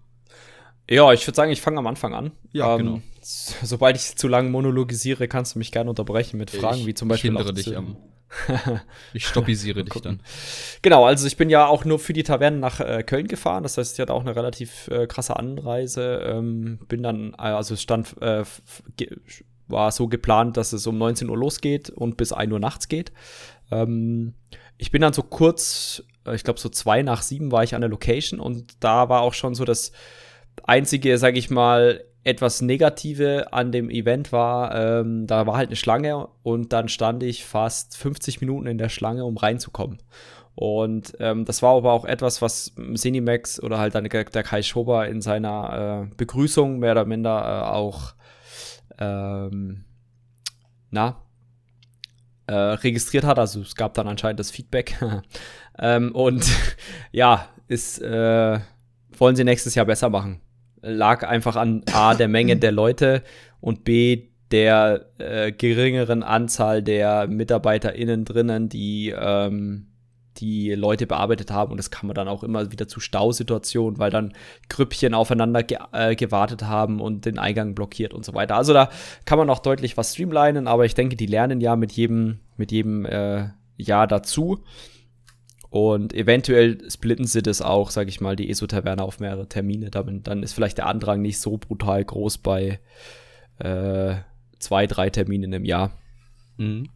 Ja, 0.90 1.12
ich 1.14 1.26
würde 1.26 1.36
sagen, 1.36 1.52
ich 1.52 1.62
fange 1.62 1.80
am 1.80 1.88
Anfang 1.88 2.14
an. 2.14 2.32
Ja, 2.52 2.76
ähm, 2.76 2.78
genau. 2.78 3.02
Sobald 3.22 3.96
ich 3.96 4.16
zu 4.16 4.28
lange 4.28 4.50
monologisiere, 4.50 5.28
kannst 5.28 5.56
du 5.56 5.60
mich 5.60 5.72
gerne 5.72 5.90
unterbrechen 5.90 6.38
mit 6.38 6.52
Fragen, 6.52 6.82
ich, 6.82 6.86
wie 6.86 6.94
zum 6.94 7.08
Beispiel. 7.08 7.32
Ich 7.32 7.38
hindere 7.38 7.54
dich 7.54 7.76
am. 7.76 7.98
Ich 9.14 9.28
stoppisiere 9.28 9.84
dich 9.86 10.02
dann. 10.02 10.22
Genau, 10.82 11.06
also 11.06 11.28
ich 11.28 11.38
bin 11.38 11.50
ja 11.50 11.68
auch 11.68 11.86
nur 11.86 12.00
für 12.00 12.14
die 12.14 12.24
Taverne 12.24 12.58
nach 12.58 12.80
äh, 12.80 13.04
Köln 13.04 13.28
gefahren. 13.28 13.64
Das 13.64 13.78
heißt, 13.78 13.94
ich 13.94 14.00
hatte 14.00 14.14
auch 14.14 14.22
eine 14.22 14.36
relativ 14.36 14.88
äh, 14.90 15.08
krasse 15.08 15.38
Anreise. 15.38 16.22
Ähm, 16.26 16.80
bin 16.88 17.04
dann, 17.04 17.34
äh, 17.34 17.44
also 17.44 17.74
es 17.74 17.82
stand, 17.82 18.22
äh, 18.22 18.44
war 19.68 19.92
so 19.92 20.08
geplant, 20.08 20.58
dass 20.58 20.74
es 20.74 20.86
um 20.88 20.98
19 20.98 21.30
Uhr 21.30 21.38
losgeht 21.38 21.90
und 21.90 22.18
bis 22.18 22.32
1 22.34 22.52
Uhr 22.52 22.60
nachts 22.60 22.88
geht. 22.88 23.12
Ähm, 23.72 24.34
ich 24.78 24.92
bin 24.92 25.02
dann 25.02 25.14
so 25.14 25.24
kurz, 25.24 26.04
äh, 26.26 26.36
ich 26.36 26.44
glaube 26.44 26.60
so 26.60 26.70
zwei 26.70 27.02
nach 27.02 27.22
sieben 27.22 27.52
war 27.52 27.64
ich 27.64 27.76
an 27.76 27.82
der 27.82 27.90
Location 27.90 28.40
und 28.40 28.84
da 28.84 29.10
war 29.10 29.22
auch 29.22 29.34
schon 29.34 29.56
so 29.56 29.66
das 29.66 29.92
einzige, 30.64 31.18
sag 31.18 31.36
ich 31.38 31.50
mal, 31.50 32.04
etwas 32.26 32.62
Negative 32.62 33.54
an 33.54 33.72
dem 33.72 33.90
Event 33.90 34.32
war, 34.32 34.76
ähm, 34.76 35.28
da 35.28 35.46
war 35.46 35.56
halt 35.56 35.70
eine 35.70 35.76
Schlange 35.76 36.28
und 36.42 36.74
dann 36.74 36.90
stand 36.90 37.22
ich 37.22 37.46
fast 37.46 37.96
50 37.98 38.42
Minuten 38.42 38.66
in 38.66 38.80
der 38.80 38.90
Schlange, 38.90 39.24
um 39.24 39.38
reinzukommen. 39.38 40.00
Und 40.56 41.14
ähm, 41.20 41.46
das 41.46 41.62
war 41.62 41.76
aber 41.76 41.92
auch 41.92 42.04
etwas, 42.04 42.42
was 42.42 42.74
Cinemax 42.96 43.62
oder 43.62 43.78
halt 43.78 43.94
dann 43.94 44.06
der 44.06 44.24
Kai 44.24 44.64
Schober 44.64 45.08
in 45.08 45.22
seiner 45.22 46.08
äh, 46.10 46.16
Begrüßung 46.16 46.80
mehr 46.80 46.94
oder 46.94 47.06
minder 47.06 47.42
äh, 47.42 47.70
auch 47.70 48.16
ähm, 48.98 49.86
na, 50.90 51.22
äh, 52.48 52.54
registriert 52.54 53.26
hat. 53.26 53.38
Also 53.38 53.62
es 53.62 53.76
gab 53.76 53.94
dann 53.94 54.08
anscheinend 54.08 54.40
das 54.40 54.50
Feedback. 54.50 54.98
ähm, 55.78 56.12
und 56.14 56.50
ja, 57.12 57.50
ist, 57.68 58.02
äh, 58.02 58.60
wollen 59.16 59.36
sie 59.36 59.44
nächstes 59.44 59.76
Jahr 59.76 59.86
besser 59.86 60.10
machen. 60.10 60.42
Lag 60.86 61.24
einfach 61.24 61.56
an 61.56 61.84
A, 61.92 62.14
der 62.14 62.28
Menge 62.28 62.58
der 62.58 62.72
Leute 62.72 63.24
und 63.60 63.84
B, 63.84 64.28
der 64.52 65.06
äh, 65.18 65.52
geringeren 65.52 66.24
Anzahl 66.24 66.84
der 66.84 67.28
MitarbeiterInnen 67.28 68.26
drinnen, 68.26 68.70
die 68.70 69.14
ähm, 69.18 69.88
die 70.38 70.72
Leute 70.74 71.08
bearbeitet 71.08 71.52
haben. 71.52 71.72
Und 71.72 71.78
das 71.78 71.92
kam 71.92 72.14
dann 72.14 72.28
auch 72.28 72.44
immer 72.44 72.72
wieder 72.72 72.88
zu 72.88 73.00
Stausituationen, 73.00 74.00
weil 74.00 74.12
dann 74.12 74.34
Grüppchen 74.70 75.14
aufeinander 75.14 75.64
ge 75.64 75.78
äh, 75.92 76.16
gewartet 76.16 76.64
haben 76.64 77.00
und 77.00 77.26
den 77.26 77.40
Eingang 77.40 77.76
blockiert 77.76 78.14
und 78.14 78.26
so 78.26 78.34
weiter. 78.34 78.56
Also 78.56 78.74
da 78.74 78.90
kann 79.26 79.38
man 79.38 79.48
noch 79.48 79.60
deutlich 79.60 79.98
was 79.98 80.14
streamlinen, 80.14 80.68
aber 80.68 80.86
ich 80.86 80.94
denke, 80.94 81.16
die 81.16 81.26
lernen 81.26 81.62
ja 81.62 81.76
mit 81.76 81.94
jedem, 81.94 82.40
mit 82.58 82.72
jedem 82.72 83.06
äh, 83.06 83.50
Jahr 83.78 84.08
dazu. 84.08 84.64
Und 85.76 86.14
eventuell 86.14 86.90
splitten 86.90 87.28
sie 87.28 87.42
das 87.42 87.62
auch, 87.62 87.92
sage 87.92 88.08
ich 88.08 88.22
mal, 88.22 88.38
die 88.38 88.50
ESO-Taverne 88.50 89.04
auf 89.04 89.20
mehrere 89.20 89.50
Termine. 89.50 89.92
Dann, 89.92 90.24
dann 90.24 90.42
ist 90.42 90.54
vielleicht 90.54 90.78
der 90.78 90.88
Andrang 90.88 91.22
nicht 91.22 91.38
so 91.38 91.58
brutal 91.58 92.02
groß 92.02 92.38
bei 92.38 92.80
äh, 93.60 94.16
zwei, 94.58 94.88
drei 94.88 95.10
Terminen 95.10 95.52
im 95.52 95.66
Jahr. 95.66 95.92
Mhm. 96.56 96.88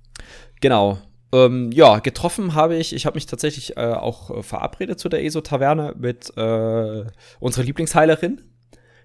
Genau. 0.61 0.97
Ähm, 1.33 1.73
ja, 1.73 1.99
getroffen 1.99 2.53
habe 2.53 2.77
ich, 2.77 2.95
ich 2.95 3.05
habe 3.05 3.15
mich 3.15 3.25
tatsächlich 3.25 3.75
äh, 3.75 3.81
auch 3.81 4.31
äh, 4.31 4.43
verabredet 4.43 4.97
zu 4.97 5.09
der 5.09 5.25
ESO-Taverne 5.25 5.95
mit 5.99 6.31
äh, 6.37 7.03
unserer 7.41 7.65
Lieblingsheilerin, 7.65 8.43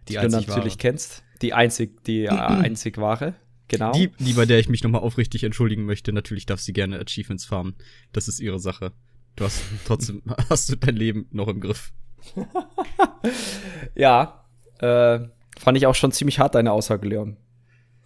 die, 0.06 0.12
die 0.12 0.20
du 0.20 0.28
natürlich 0.28 0.48
wahre. 0.74 0.76
kennst. 0.76 1.24
Die 1.42 1.52
einzig, 1.52 2.04
die 2.04 2.26
äh, 2.26 2.28
einzig 2.28 2.96
wahre. 2.98 3.34
Genau. 3.66 3.90
Die, 3.90 4.12
die, 4.20 4.34
bei 4.34 4.46
der 4.46 4.60
ich 4.60 4.68
mich 4.68 4.84
nochmal 4.84 5.00
aufrichtig 5.00 5.42
entschuldigen 5.42 5.84
möchte, 5.84 6.12
natürlich 6.12 6.46
darf 6.46 6.60
sie 6.60 6.72
gerne 6.72 7.00
Achievements 7.00 7.44
farmen. 7.44 7.74
Das 8.12 8.28
ist 8.28 8.38
ihre 8.38 8.60
Sache. 8.60 8.92
Du 9.36 9.44
hast 9.44 9.62
trotzdem, 9.84 10.22
hast 10.50 10.70
du 10.70 10.76
dein 10.76 10.96
Leben 10.96 11.26
noch 11.30 11.48
im 11.48 11.60
Griff. 11.60 11.92
ja, 13.94 14.44
äh, 14.78 15.20
fand 15.58 15.76
ich 15.76 15.86
auch 15.86 15.94
schon 15.94 16.12
ziemlich 16.12 16.38
hart, 16.38 16.54
deine 16.54 16.72
Aussage, 16.72 17.06
Leon. 17.06 17.36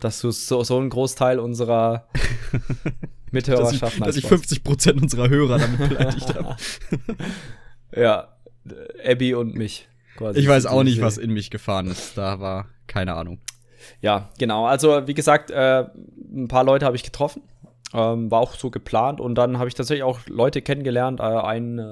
Dass 0.00 0.20
du 0.20 0.30
so, 0.30 0.62
so 0.64 0.78
einen 0.78 0.90
Großteil 0.90 1.38
unserer 1.38 2.08
Mithörerschaft 3.30 4.00
Dass 4.00 4.16
ich, 4.16 4.24
dass 4.24 4.40
ich 4.42 4.60
50% 4.60 5.00
unserer 5.02 5.28
Hörer 5.28 5.58
damit 5.58 5.88
beleidigt 5.88 6.34
habe. 6.34 6.56
ja, 7.94 8.36
Abby 9.04 9.34
und 9.34 9.54
mich. 9.54 9.88
Quasi. 10.16 10.40
Ich 10.40 10.48
weiß 10.48 10.66
auch 10.66 10.82
nicht, 10.82 11.00
was 11.00 11.18
in 11.18 11.32
mich 11.32 11.50
gefahren 11.50 11.86
ist. 11.88 12.16
Da 12.16 12.40
war 12.40 12.68
keine 12.86 13.14
Ahnung. 13.14 13.40
Ja, 14.00 14.30
genau. 14.38 14.66
Also, 14.66 15.06
wie 15.06 15.14
gesagt, 15.14 15.50
äh, 15.50 15.86
ein 16.32 16.48
paar 16.48 16.64
Leute 16.64 16.86
habe 16.86 16.96
ich 16.96 17.04
getroffen. 17.04 17.42
Ähm, 17.94 18.30
war 18.30 18.40
auch 18.40 18.54
so 18.54 18.70
geplant 18.70 19.18
und 19.18 19.34
dann 19.36 19.58
habe 19.58 19.68
ich 19.68 19.74
tatsächlich 19.74 20.02
auch 20.04 20.20
Leute 20.26 20.60
kennengelernt. 20.60 21.20
Äh, 21.20 21.22
ein 21.22 21.78
äh, 21.78 21.82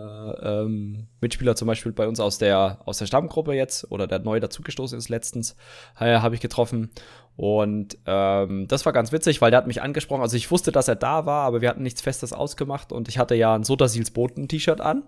ähm, 0.43 1.07
Mitspieler 1.23 1.57
zum 1.57 1.69
Beispiel 1.69 1.93
bei 1.93 2.07
uns 2.07 2.21
aus 2.21 2.37
der, 2.37 2.81
aus 2.85 2.99
der 2.99 3.07
Stammgruppe 3.07 3.55
jetzt 3.55 3.91
oder 3.91 4.07
der 4.07 4.19
neu 4.19 4.39
dazugestoßen 4.39 4.99
ist 4.99 5.09
letztens, 5.09 5.57
äh, 5.99 6.19
habe 6.19 6.35
ich 6.35 6.43
getroffen. 6.43 6.91
Und 7.37 7.97
ähm, 8.05 8.69
das 8.69 8.85
war 8.85 8.93
ganz 8.93 9.11
witzig, 9.11 9.41
weil 9.41 9.51
der 9.51 9.59
hat 9.59 9.67
mich 9.67 9.81
angesprochen. 9.81 10.21
Also 10.21 10.37
ich 10.37 10.51
wusste, 10.51 10.71
dass 10.71 10.89
er 10.89 10.97
da 10.97 11.25
war, 11.25 11.47
aber 11.47 11.63
wir 11.63 11.71
hatten 11.71 11.83
nichts 11.83 12.03
Festes 12.03 12.35
ausgemacht 12.35 12.93
und 12.93 13.09
ich 13.09 13.19
hatte 13.19 13.35
ja 13.35 13.55
ein 13.55 13.65
Sodasils 13.65 14.11
Boten-T-Shirt 14.11 14.83
an 14.83 15.05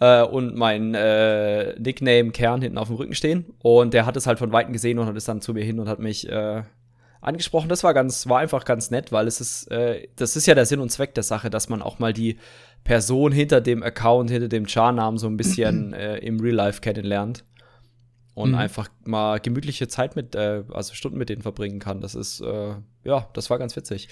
äh, 0.00 0.22
und 0.22 0.56
mein 0.56 0.94
äh, 0.94 1.78
Nickname 1.78 2.30
Kern 2.32 2.62
hinten 2.62 2.78
auf 2.78 2.88
dem 2.88 2.96
Rücken 2.96 3.14
stehen. 3.14 3.46
Und 3.62 3.94
der 3.94 4.06
hat 4.06 4.16
es 4.16 4.26
halt 4.26 4.40
von 4.40 4.50
Weitem 4.52 4.72
gesehen 4.72 4.98
und 4.98 5.16
ist 5.16 5.28
dann 5.28 5.40
zu 5.40 5.54
mir 5.54 5.64
hin 5.64 5.78
und 5.78 5.88
hat 5.88 6.00
mich 6.00 6.28
äh, 6.28 6.62
angesprochen. 7.20 7.68
Das 7.68 7.84
war 7.84 7.94
ganz, 7.94 8.26
war 8.28 8.38
einfach 8.38 8.64
ganz 8.64 8.90
nett, 8.90 9.12
weil 9.12 9.26
es 9.26 9.40
ist, 9.40 9.70
äh, 9.70 10.08
das 10.16 10.36
ist 10.36 10.46
ja 10.46 10.54
der 10.54 10.66
Sinn 10.66 10.80
und 10.80 10.90
Zweck 10.90 11.14
der 11.14 11.22
Sache, 11.22 11.50
dass 11.50 11.68
man 11.68 11.82
auch 11.82 11.98
mal 11.98 12.12
die 12.12 12.38
Person 12.84 13.32
hinter 13.32 13.60
dem 13.60 13.82
Account, 13.82 14.30
hinter 14.30 14.48
dem 14.48 14.66
Char-Namen 14.66 15.18
so 15.18 15.26
ein 15.26 15.36
bisschen 15.36 15.92
äh, 15.94 16.18
im 16.18 16.40
Real 16.40 16.54
Life 16.54 16.80
kennenlernt 16.80 17.44
und 18.34 18.50
mhm. 18.50 18.56
einfach 18.56 18.88
mal 19.04 19.38
gemütliche 19.40 19.88
Zeit 19.88 20.16
mit, 20.16 20.34
äh, 20.34 20.64
also 20.72 20.94
Stunden 20.94 21.18
mit 21.18 21.28
denen 21.28 21.42
verbringen 21.42 21.78
kann. 21.78 22.00
Das 22.00 22.14
ist, 22.14 22.40
äh, 22.40 22.74
ja, 23.04 23.28
das 23.34 23.50
war 23.50 23.58
ganz 23.58 23.76
witzig. 23.76 24.08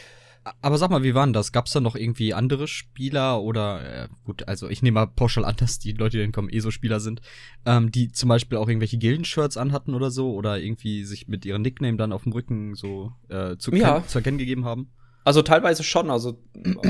Aber 0.61 0.79
sag 0.79 0.91
mal, 0.91 1.03
wie 1.03 1.15
waren 1.15 1.33
das? 1.33 1.53
Gab 1.53 1.67
es 1.67 1.73
da 1.73 1.81
noch 1.81 1.97
irgendwie 1.97 2.35
andere 2.35 2.69
Spieler 2.69 3.43
oder 3.43 4.05
äh, 4.05 4.09
gut, 4.25 4.47
also 4.49 4.69
ich 4.69 4.83
nehme 4.83 5.01
mal 5.01 5.07
pauschal 5.07 5.45
an, 5.45 5.57
dass 5.59 5.79
die 5.79 5.93
Leute, 5.93 6.17
die 6.17 6.23
dann 6.23 6.33
kommen, 6.33 6.49
eh 6.51 6.61
so 6.61 6.71
Spieler 6.71 7.01
sind, 7.01 7.21
ähm, 7.67 7.91
die 7.91 8.13
zum 8.13 8.29
Beispiel 8.29 8.59
auch 8.59 8.69
irgendwelche 8.69 8.99
Gilden-Shirts 8.99 9.57
anhatten 9.57 9.95
oder 9.95 10.11
so 10.11 10.33
oder 10.33 10.59
irgendwie 10.59 11.05
sich 11.05 11.29
mit 11.29 11.45
ihrem 11.45 11.63
Nickname 11.63 11.97
dann 11.97 12.13
auf 12.13 12.25
dem 12.25 12.33
Rücken 12.33 12.75
so 12.75 13.13
äh, 13.29 13.57
zu, 13.57 13.73
ja. 13.73 14.07
zu 14.07 14.19
erkennen 14.19 14.39
gegeben 14.39 14.65
haben? 14.65 14.91
Also 15.25 15.43
teilweise 15.43 15.85
schon. 15.85 16.11
Also 16.11 16.39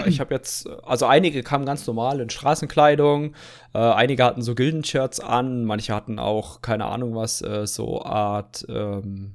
ich 0.06 0.20
habe 0.20 0.32
jetzt, 0.32 0.68
also 0.84 1.06
einige 1.06 1.42
kamen 1.42 1.66
ganz 1.66 1.86
normal 1.86 2.20
in 2.20 2.30
Straßenkleidung, 2.30 3.34
äh, 3.74 3.78
einige 3.78 4.22
hatten 4.22 4.42
so 4.42 4.54
Gilden-Shirts 4.54 5.20
an, 5.20 5.64
manche 5.64 5.94
hatten 5.94 6.18
auch 6.18 6.60
keine 6.60 6.84
Ahnung 6.84 7.16
was, 7.16 7.42
äh, 7.42 7.66
so 7.66 8.02
Art, 8.02 8.64
ähm, 8.68 9.34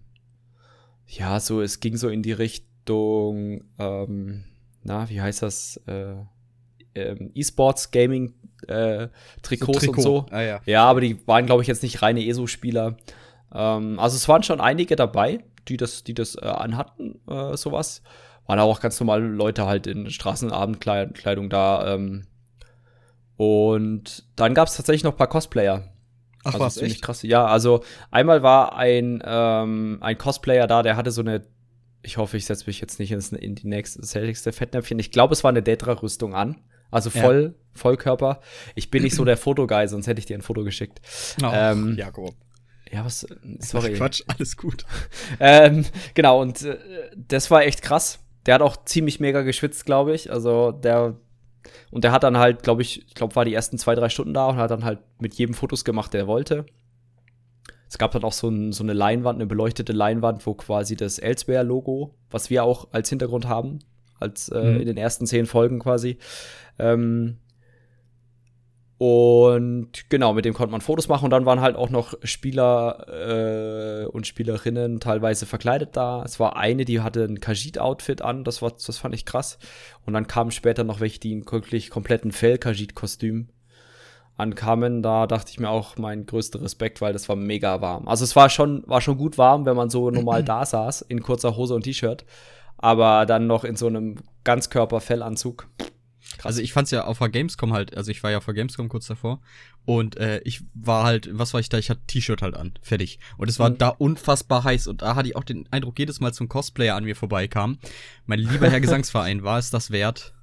ja, 1.05 1.39
so 1.39 1.61
es 1.61 1.79
ging 1.81 1.97
so 1.97 2.07
in 2.07 2.23
die 2.23 2.31
Richtung 2.31 2.72
Richtung, 2.83 3.63
ähm, 3.79 4.43
na, 4.83 5.09
wie 5.09 5.21
heißt 5.21 5.41
das? 5.41 5.79
Äh, 5.87 6.15
ähm, 6.95 7.31
E-Sports 7.33 7.91
Gaming 7.91 8.33
äh, 8.67 9.07
Trikots 9.41 9.79
so 9.79 9.79
Trikot. 9.79 9.95
und 9.95 10.01
so. 10.01 10.25
Ah, 10.31 10.41
ja. 10.41 10.61
ja, 10.65 10.85
aber 10.85 11.01
die 11.01 11.25
waren, 11.27 11.45
glaube 11.45 11.61
ich, 11.61 11.67
jetzt 11.67 11.83
nicht 11.83 12.01
reine 12.01 12.25
ESO-Spieler. 12.25 12.97
Ähm, 13.53 13.99
also 13.99 14.15
es 14.15 14.27
waren 14.27 14.43
schon 14.43 14.61
einige 14.61 14.95
dabei, 14.95 15.43
die 15.67 15.77
das, 15.77 16.03
die 16.03 16.13
das 16.13 16.35
äh, 16.35 16.45
anhatten, 16.45 17.19
äh, 17.27 17.55
sowas. 17.55 18.03
Waren 18.45 18.59
auch 18.59 18.81
ganz 18.81 18.99
normale 18.99 19.25
Leute 19.25 19.65
halt 19.65 19.87
in 19.87 20.09
Straßenabendkleidung 20.09 21.49
da. 21.49 21.95
Ähm, 21.95 22.27
und 23.37 24.25
dann 24.35 24.53
gab 24.53 24.67
es 24.67 24.75
tatsächlich 24.75 25.03
noch 25.03 25.13
ein 25.13 25.17
paar 25.17 25.27
Cosplayer. 25.27 25.89
Ach 26.43 26.53
also 26.55 26.59
was, 26.59 26.77
echt 26.77 27.01
krass. 27.01 27.23
Ja, 27.23 27.45
also 27.45 27.83
einmal 28.11 28.43
war 28.43 28.75
ein, 28.75 29.23
ähm, 29.25 29.99
ein 30.01 30.17
Cosplayer 30.17 30.67
da, 30.67 30.83
der 30.83 30.97
hatte 30.97 31.11
so 31.11 31.21
eine 31.21 31.43
ich 32.03 32.17
hoffe, 32.17 32.37
ich 32.37 32.45
setze 32.45 32.65
mich 32.67 32.79
jetzt 32.81 32.99
nicht 32.99 33.11
ins, 33.11 33.31
in 33.31 33.55
die 33.55 33.67
nächste, 33.67 34.01
das 34.01 34.13
nächste 34.13 34.51
Fettnäpfchen. 34.51 34.99
Ich 34.99 35.11
glaube, 35.11 35.33
es 35.33 35.43
war 35.43 35.49
eine 35.49 35.63
Detra-Rüstung 35.63 36.35
an. 36.35 36.57
Also 36.91 37.09
voll, 37.09 37.55
ja. 37.55 37.63
Vollkörper. 37.73 38.39
Ich 38.75 38.91
bin 38.91 39.01
nicht 39.01 39.15
so 39.15 39.25
der 39.25 39.37
Fotoguy, 39.37 39.87
sonst 39.87 40.05
hätte 40.05 40.19
ich 40.19 40.27
dir 40.27 40.37
ein 40.37 40.43
Foto 40.43 40.63
geschickt. 40.63 41.01
Oh, 41.41 41.49
ähm, 41.51 41.95
Jakob. 41.97 42.35
Ja, 42.91 43.03
was, 43.03 43.25
sorry. 43.59 43.93
Quatsch, 43.93 44.21
alles 44.27 44.55
gut. 44.57 44.85
ähm, 45.39 45.85
genau, 46.13 46.39
und 46.39 46.61
äh, 46.61 46.77
das 47.15 47.49
war 47.49 47.63
echt 47.63 47.81
krass. 47.81 48.19
Der 48.45 48.55
hat 48.55 48.61
auch 48.61 48.85
ziemlich 48.85 49.19
mega 49.19 49.41
geschwitzt, 49.41 49.85
glaube 49.85 50.13
ich. 50.13 50.31
Also 50.31 50.71
der, 50.71 51.15
und 51.89 52.03
der 52.03 52.11
hat 52.11 52.23
dann 52.23 52.37
halt, 52.37 52.61
glaube 52.61 52.83
ich, 52.83 53.07
ich 53.07 53.15
glaube, 53.15 53.35
war 53.35 53.45
die 53.45 53.53
ersten 53.55 53.79
zwei, 53.79 53.95
drei 53.95 54.09
Stunden 54.09 54.35
da 54.35 54.47
und 54.47 54.57
hat 54.57 54.69
dann 54.69 54.85
halt 54.85 54.99
mit 55.17 55.33
jedem 55.33 55.55
Fotos 55.55 55.85
gemacht, 55.85 56.13
der 56.13 56.21
er 56.21 56.27
wollte. 56.27 56.65
Es 57.93 57.99
gab 57.99 58.11
dann 58.11 58.23
auch 58.23 58.33
so, 58.33 58.49
ein, 58.49 58.71
so 58.71 58.83
eine 58.83 58.93
Leinwand, 58.93 59.37
eine 59.37 59.45
beleuchtete 59.45 59.93
Leinwand, 59.93 60.47
wo 60.47 60.55
quasi 60.55 60.95
das 60.95 61.19
Elsewhere-Logo, 61.19 62.15
was 62.31 62.49
wir 62.49 62.63
auch 62.63 62.87
als 62.91 63.07
Hintergrund 63.09 63.47
haben, 63.47 63.77
als 64.19 64.49
äh, 64.49 64.63
mhm. 64.63 64.79
in 64.79 64.87
den 64.87 64.97
ersten 64.97 65.27
zehn 65.27 65.45
Folgen 65.45 65.77
quasi. 65.77 66.17
Ähm, 66.79 67.37
und 68.97 70.09
genau, 70.09 70.33
mit 70.33 70.45
dem 70.45 70.55
konnte 70.55 70.71
man 70.71 70.81
Fotos 70.81 71.07
machen 71.07 71.25
und 71.25 71.29
dann 71.29 71.45
waren 71.45 71.61
halt 71.61 71.75
auch 71.75 71.91
noch 71.91 72.15
Spieler 72.23 74.01
äh, 74.01 74.07
und 74.07 74.25
Spielerinnen 74.25 74.99
teilweise 74.99 75.45
verkleidet 75.45 75.95
da. 75.95 76.23
Es 76.23 76.39
war 76.39 76.57
eine, 76.57 76.85
die 76.85 77.01
hatte 77.01 77.23
ein 77.25 77.41
Kajit-Outfit 77.41 78.23
an, 78.23 78.43
das, 78.43 78.63
war, 78.63 78.71
das 78.71 78.97
fand 78.97 79.13
ich 79.13 79.25
krass. 79.25 79.59
Und 80.07 80.13
dann 80.13 80.25
kamen 80.25 80.49
später 80.49 80.83
noch 80.83 80.99
welche, 80.99 81.19
die 81.19 81.33
einen 81.33 81.51
wirklich 81.51 81.91
kompletten 81.91 82.31
Fell-Kajit-Kostüm 82.31 83.49
ankamen, 84.35 85.03
da 85.03 85.27
dachte 85.27 85.51
ich 85.51 85.59
mir 85.59 85.69
auch 85.69 85.97
mein 85.97 86.25
größter 86.25 86.61
Respekt, 86.61 87.01
weil 87.01 87.13
das 87.13 87.29
war 87.29 87.35
mega 87.35 87.81
warm. 87.81 88.07
Also 88.07 88.23
es 88.23 88.35
war 88.35 88.49
schon, 88.49 88.83
war 88.87 89.01
schon 89.01 89.17
gut 89.17 89.37
warm, 89.37 89.65
wenn 89.65 89.75
man 89.75 89.89
so 89.89 90.09
normal 90.09 90.43
da 90.45 90.65
saß, 90.65 91.01
in 91.03 91.21
kurzer 91.21 91.55
Hose 91.55 91.75
und 91.75 91.83
T-Shirt, 91.83 92.25
aber 92.77 93.25
dann 93.25 93.47
noch 93.47 93.63
in 93.63 93.75
so 93.75 93.87
einem 93.87 94.17
Ganzkörper-Fellanzug. 94.43 95.67
Also 96.41 96.61
ich 96.61 96.73
fand's 96.73 96.91
ja 96.91 97.05
auf 97.05 97.19
der 97.19 97.29
Gamescom 97.29 97.73
halt, 97.73 97.95
also 97.95 98.09
ich 98.09 98.23
war 98.23 98.31
ja 98.31 98.37
auf 98.37 98.45
der 98.45 98.53
Gamescom 98.53 98.89
kurz 98.89 99.07
davor 99.07 99.39
und 99.85 100.17
äh, 100.17 100.39
ich 100.43 100.61
war 100.73 101.03
halt, 101.03 101.29
was 101.31 101.53
war 101.53 101.59
ich 101.59 101.69
da? 101.69 101.77
Ich 101.77 101.89
hatte 101.89 102.01
T-Shirt 102.07 102.41
halt 102.41 102.55
an, 102.55 102.73
fertig. 102.81 103.19
Und 103.37 103.49
es 103.49 103.59
war 103.59 103.69
mhm. 103.69 103.77
da 103.77 103.89
unfassbar 103.89 104.63
heiß 104.63 104.87
und 104.87 105.03
da 105.03 105.15
hatte 105.15 105.29
ich 105.29 105.35
auch 105.35 105.43
den 105.43 105.71
Eindruck, 105.71 105.99
jedes 105.99 106.19
Mal 106.19 106.33
zum 106.33 106.49
Cosplayer 106.49 106.95
an 106.95 107.03
mir 107.03 107.15
vorbeikam. 107.15 107.77
Mein 108.25 108.39
lieber 108.39 108.69
Herr 108.69 108.79
Gesangsverein, 108.81 109.43
war 109.43 109.59
es 109.59 109.69
das 109.69 109.91
wert? 109.91 110.33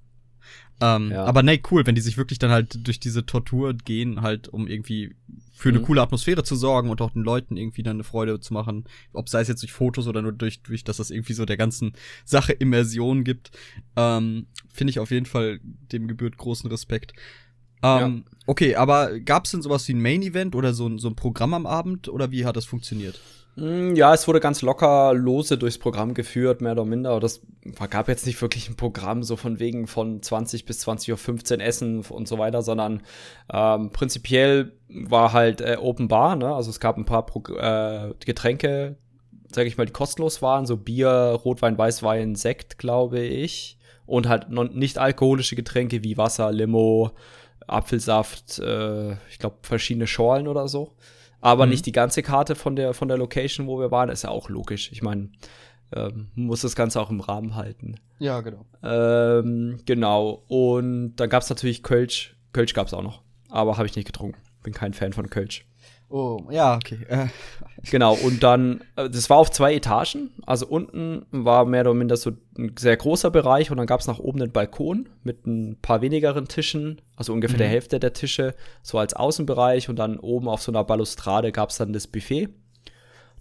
Ähm, 0.80 1.10
ja. 1.10 1.24
Aber 1.24 1.42
nee, 1.42 1.60
cool, 1.70 1.86
wenn 1.86 1.94
die 1.94 2.00
sich 2.00 2.16
wirklich 2.16 2.38
dann 2.38 2.50
halt 2.50 2.86
durch 2.86 3.00
diese 3.00 3.26
Tortur 3.26 3.74
gehen, 3.74 4.22
halt 4.22 4.48
um 4.48 4.66
irgendwie 4.66 5.14
für 5.52 5.68
eine 5.68 5.80
mhm. 5.80 5.84
coole 5.84 6.00
Atmosphäre 6.00 6.42
zu 6.42 6.56
sorgen 6.56 6.88
und 6.88 7.02
auch 7.02 7.10
den 7.10 7.22
Leuten 7.22 7.58
irgendwie 7.58 7.82
dann 7.82 7.96
eine 7.96 8.04
Freude 8.04 8.40
zu 8.40 8.54
machen, 8.54 8.84
ob 9.12 9.28
sei 9.28 9.42
es 9.42 9.48
jetzt 9.48 9.62
durch 9.62 9.72
Fotos 9.72 10.06
oder 10.06 10.22
nur 10.22 10.32
durch, 10.32 10.62
durch 10.62 10.84
dass 10.84 10.96
das 10.96 11.10
irgendwie 11.10 11.34
so 11.34 11.44
der 11.44 11.58
ganzen 11.58 11.92
Sache 12.24 12.52
Immersion 12.52 13.24
gibt, 13.24 13.50
ähm, 13.94 14.46
finde 14.72 14.90
ich 14.90 14.98
auf 14.98 15.10
jeden 15.10 15.26
Fall 15.26 15.60
dem 15.92 16.08
gebührt 16.08 16.38
großen 16.38 16.70
Respekt. 16.70 17.12
Ähm, 17.82 18.24
ja. 18.26 18.36
Okay, 18.46 18.74
aber 18.76 19.20
gab 19.20 19.44
es 19.44 19.50
denn 19.50 19.62
sowas 19.62 19.86
wie 19.86 19.92
ein 19.92 20.00
Main-Event 20.00 20.54
oder 20.54 20.72
so, 20.72 20.96
so 20.98 21.08
ein 21.08 21.16
Programm 21.16 21.52
am 21.52 21.66
Abend 21.66 22.08
oder 22.08 22.30
wie 22.30 22.46
hat 22.46 22.56
das 22.56 22.64
funktioniert? 22.64 23.20
Hm, 23.56 23.96
ja, 23.96 24.14
es 24.14 24.28
wurde 24.28 24.38
ganz 24.38 24.62
locker 24.62 25.12
lose 25.12 25.58
durchs 25.58 25.78
Programm 25.78 26.14
geführt, 26.14 26.60
mehr 26.60 26.72
oder 26.72 26.84
minder. 26.84 27.18
Das 27.18 27.42
gab 27.90 28.08
jetzt 28.08 28.26
nicht 28.26 28.40
wirklich 28.40 28.68
ein 28.68 28.76
Programm, 28.76 29.22
so 29.22 29.36
von 29.36 29.58
wegen 29.58 29.86
von 29.86 30.22
20 30.22 30.64
bis 30.64 30.86
20.15 30.86 31.54
Uhr 31.56 31.60
Essen 31.60 32.00
und 32.02 32.28
so 32.28 32.38
weiter, 32.38 32.62
sondern 32.62 33.02
ähm, 33.52 33.90
prinzipiell 33.90 34.72
war 34.88 35.32
halt 35.32 35.60
äh, 35.60 35.76
Open 35.80 36.08
Bar, 36.08 36.36
ne? 36.36 36.54
Also 36.54 36.70
es 36.70 36.78
gab 36.80 36.96
ein 36.96 37.04
paar 37.04 37.26
Pro 37.26 37.42
äh, 37.54 38.14
Getränke, 38.24 38.96
sage 39.52 39.66
ich 39.68 39.76
mal, 39.76 39.86
die 39.86 39.92
kostenlos 39.92 40.42
waren, 40.42 40.64
so 40.64 40.76
Bier, 40.76 41.10
Rotwein, 41.44 41.76
Weißwein, 41.76 42.36
Sekt, 42.36 42.78
glaube 42.78 43.20
ich. 43.20 43.78
Und 44.06 44.28
halt 44.28 44.48
nicht 44.50 44.98
alkoholische 44.98 45.56
Getränke 45.56 46.02
wie 46.02 46.16
Wasser, 46.16 46.50
Limo, 46.52 47.12
Apfelsaft, 47.66 48.58
äh, 48.60 49.12
ich 49.28 49.38
glaube 49.38 49.56
verschiedene 49.62 50.06
Schorlen 50.06 50.48
oder 50.48 50.68
so 50.68 50.92
aber 51.40 51.66
mhm. 51.66 51.70
nicht 51.70 51.86
die 51.86 51.92
ganze 51.92 52.22
Karte 52.22 52.54
von 52.54 52.76
der, 52.76 52.94
von 52.94 53.08
der 53.08 53.18
Location, 53.18 53.66
wo 53.66 53.78
wir 53.78 53.90
waren. 53.90 54.08
Ist 54.08 54.24
ja 54.24 54.30
auch 54.30 54.48
logisch. 54.48 54.90
Ich 54.92 55.02
meine, 55.02 55.30
ähm, 55.94 56.28
muss 56.34 56.60
das 56.62 56.76
Ganze 56.76 57.00
auch 57.00 57.10
im 57.10 57.20
Rahmen 57.20 57.56
halten. 57.56 57.96
Ja, 58.18 58.40
genau. 58.40 58.64
Ähm, 58.82 59.80
genau. 59.86 60.44
Und 60.48 61.16
dann 61.16 61.28
gab 61.28 61.42
es 61.42 61.50
natürlich 61.50 61.82
Kölsch. 61.82 62.36
Kölsch 62.52 62.74
gab 62.74 62.86
es 62.86 62.94
auch 62.94 63.02
noch. 63.02 63.22
Aber 63.48 63.76
habe 63.76 63.86
ich 63.86 63.96
nicht 63.96 64.06
getrunken. 64.06 64.38
Bin 64.62 64.72
kein 64.72 64.92
Fan 64.92 65.12
von 65.12 65.30
Kölsch. 65.30 65.64
Oh, 66.10 66.40
ja, 66.50 66.74
okay. 66.74 66.98
Äh. 67.08 67.28
Genau, 67.88 68.14
und 68.14 68.42
dann, 68.42 68.82
äh, 68.96 69.08
das 69.08 69.30
war 69.30 69.38
auf 69.38 69.50
zwei 69.50 69.74
Etagen. 69.74 70.30
Also 70.44 70.66
unten 70.66 71.24
war 71.30 71.64
mehr 71.64 71.82
oder 71.82 71.94
minder 71.94 72.16
so 72.16 72.32
ein 72.58 72.74
sehr 72.76 72.96
großer 72.96 73.30
Bereich 73.30 73.70
und 73.70 73.76
dann 73.76 73.86
gab 73.86 74.00
es 74.00 74.08
nach 74.08 74.18
oben 74.18 74.42
einen 74.42 74.52
Balkon 74.52 75.08
mit 75.22 75.46
ein 75.46 75.78
paar 75.80 76.02
wenigeren 76.02 76.48
Tischen, 76.48 77.00
also 77.16 77.32
ungefähr 77.32 77.56
mhm. 77.56 77.60
der 77.60 77.68
Hälfte 77.68 78.00
der 78.00 78.12
Tische, 78.12 78.54
so 78.82 78.98
als 78.98 79.14
Außenbereich 79.14 79.88
und 79.88 79.96
dann 79.96 80.18
oben 80.18 80.48
auf 80.48 80.60
so 80.62 80.72
einer 80.72 80.82
Balustrade 80.84 81.52
gab 81.52 81.70
es 81.70 81.76
dann 81.78 81.92
das 81.92 82.08
Buffet. 82.08 82.48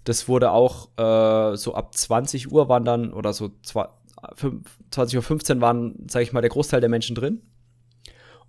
Das 0.03 0.27
wurde 0.27 0.51
auch 0.51 0.89
äh, 0.97 1.57
so 1.57 1.73
ab 1.73 1.95
20 1.95 2.51
Uhr 2.51 2.69
waren 2.69 2.85
dann, 2.85 3.13
oder 3.13 3.33
so 3.33 3.49
20.15 3.65 5.55
Uhr 5.55 5.61
waren, 5.61 5.95
sag 6.07 6.21
ich 6.21 6.33
mal, 6.33 6.41
der 6.41 6.51
Großteil 6.51 6.81
der 6.81 6.89
Menschen 6.89 7.15
drin. 7.15 7.41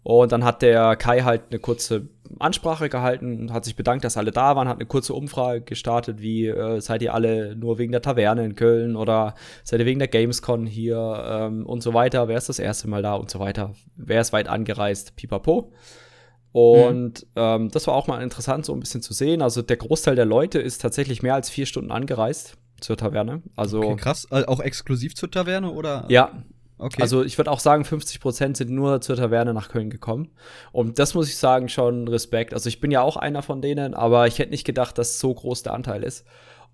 Und 0.03 0.33
dann 0.33 0.45
hat 0.45 0.63
der 0.63 0.97
Kai 0.97 1.21
halt 1.21 1.43
eine 1.51 1.59
kurze 1.59 2.09
Ansprache 2.39 2.89
gehalten, 2.89 3.53
hat 3.53 3.65
sich 3.65 3.77
bedankt, 3.77 4.05
dass 4.05 4.17
alle 4.17 4.31
da 4.31 4.57
waren, 4.57 4.69
hat 4.69 4.79
eine 4.79 4.87
kurze 4.87 5.13
Umfrage 5.13 5.61
gestartet, 5.63 6.21
wie 6.21 6.47
äh, 6.47 6.81
seid 6.81 7.03
ihr 7.03 7.13
alle 7.13 7.55
nur 7.57 7.79
wegen 7.79 7.93
der 7.93 8.03
Taverne 8.03 8.45
in 8.45 8.55
Köln 8.55 8.97
oder 8.97 9.35
seid 9.65 9.81
ihr 9.81 9.87
wegen 9.87 9.99
der 9.99 10.09
Gamescon 10.09 10.67
hier 10.67 11.23
ähm, 11.27 11.67
und 11.67 11.83
so 11.83 11.93
weiter, 11.93 12.29
wer 12.29 12.39
ist 12.39 12.49
das 12.49 12.59
erste 12.59 12.89
Mal 12.89 13.03
da 13.03 13.15
und 13.15 13.31
so 13.31 13.41
weiter, 13.41 13.75
wer 13.97 14.21
ist 14.21 14.33
weit 14.33 14.49
angereist, 14.49 15.17
pipapo. 15.17 15.73
Und 16.53 17.23
mhm. 17.23 17.31
ähm, 17.37 17.69
das 17.71 17.87
war 17.87 17.95
auch 17.95 18.07
mal 18.07 18.23
interessant, 18.23 18.65
so 18.65 18.73
ein 18.73 18.81
bisschen 18.81 19.03
zu 19.03 19.13
sehen. 19.13 19.43
Also 19.43 19.63
der 19.63 19.77
Großteil 19.77 20.17
der 20.17 20.25
Leute 20.25 20.61
ist 20.61 20.81
tatsächlich 20.81 21.23
mehr 21.23 21.35
als 21.35 21.51
vier 21.51 21.67
Stunden 21.67 21.91
angereist 21.91 22.57
zur 22.81 22.97
Taverne. 22.97 23.43
Also 23.55 23.83
okay, 23.83 23.97
krass, 23.97 24.27
äh, 24.31 24.45
auch 24.47 24.61
exklusiv 24.61 25.15
zur 25.15 25.31
Taverne 25.31 25.71
oder? 25.71 26.07
Ja, 26.09 26.43
Okay. 26.81 27.03
Also 27.03 27.23
ich 27.23 27.37
würde 27.37 27.51
auch 27.51 27.61
sagen, 27.61 27.85
50 27.85 28.21
Prozent 28.21 28.57
sind 28.57 28.71
nur 28.71 29.03
zur 29.03 29.15
Taverne 29.15 29.53
nach 29.53 29.69
Köln 29.69 29.91
gekommen. 29.91 30.31
Und 30.73 30.99
das 30.99 31.13
muss 31.13 31.29
ich 31.29 31.37
sagen, 31.37 31.69
schon 31.69 32.09
Respekt. 32.09 32.55
Also 32.55 32.71
ich 32.71 32.81
bin 32.81 32.91
ja 32.91 33.03
auch 33.03 33.19
einer 33.19 33.43
von 33.43 33.61
denen, 33.61 33.93
aber 33.93 34.27
ich 34.27 34.39
hätte 34.39 34.51
nicht 34.51 34.65
gedacht, 34.65 34.97
dass 34.97 35.21
so 35.21 35.35
groß 35.35 35.63
der 35.63 35.75
Anteil 35.75 36.03
ist. 36.03 36.27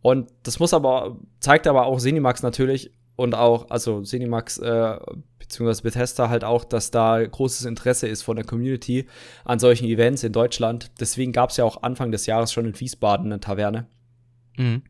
Und 0.02 0.30
das 0.44 0.60
muss 0.60 0.72
aber, 0.72 1.18
zeigt 1.40 1.66
aber 1.66 1.86
auch 1.86 1.98
Senimax 1.98 2.44
natürlich 2.44 2.92
und 3.16 3.34
auch, 3.34 3.68
also 3.70 4.04
Senimax 4.04 4.58
äh, 4.58 4.96
beziehungsweise 5.40 5.82
Bethesda 5.82 6.28
halt 6.28 6.44
auch, 6.44 6.64
dass 6.64 6.92
da 6.92 7.24
großes 7.24 7.64
Interesse 7.66 8.06
ist 8.06 8.22
von 8.22 8.36
der 8.36 8.44
Community 8.44 9.08
an 9.44 9.58
solchen 9.58 9.86
Events 9.86 10.22
in 10.22 10.32
Deutschland. 10.32 10.92
Deswegen 11.00 11.32
gab 11.32 11.50
es 11.50 11.56
ja 11.56 11.64
auch 11.64 11.82
Anfang 11.82 12.12
des 12.12 12.26
Jahres 12.26 12.52
schon 12.52 12.66
in 12.66 12.78
Wiesbaden 12.78 13.26
eine 13.26 13.40
Taverne. 13.40 13.86
Mhm. 14.56 14.82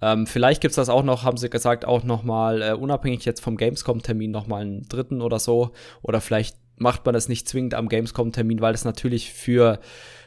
Ähm, 0.00 0.26
vielleicht 0.26 0.60
gibt 0.60 0.72
es 0.72 0.76
das 0.76 0.88
auch 0.88 1.02
noch, 1.02 1.22
haben 1.22 1.36
sie 1.36 1.48
gesagt, 1.48 1.84
auch 1.84 2.04
noch 2.04 2.22
mal 2.22 2.62
äh, 2.62 2.72
unabhängig 2.72 3.24
jetzt 3.24 3.40
vom 3.40 3.56
Gamescom-Termin 3.56 4.30
noch 4.30 4.46
mal 4.46 4.62
einen 4.62 4.82
dritten 4.88 5.22
oder 5.22 5.38
so. 5.38 5.70
Oder 6.02 6.20
vielleicht 6.20 6.56
macht 6.76 7.04
man 7.04 7.14
das 7.14 7.28
nicht 7.28 7.48
zwingend 7.48 7.74
am 7.74 7.88
Gamescom-Termin, 7.88 8.60
weil 8.60 8.74
es 8.74 8.84
natürlich 8.84 9.32
für 9.32 9.78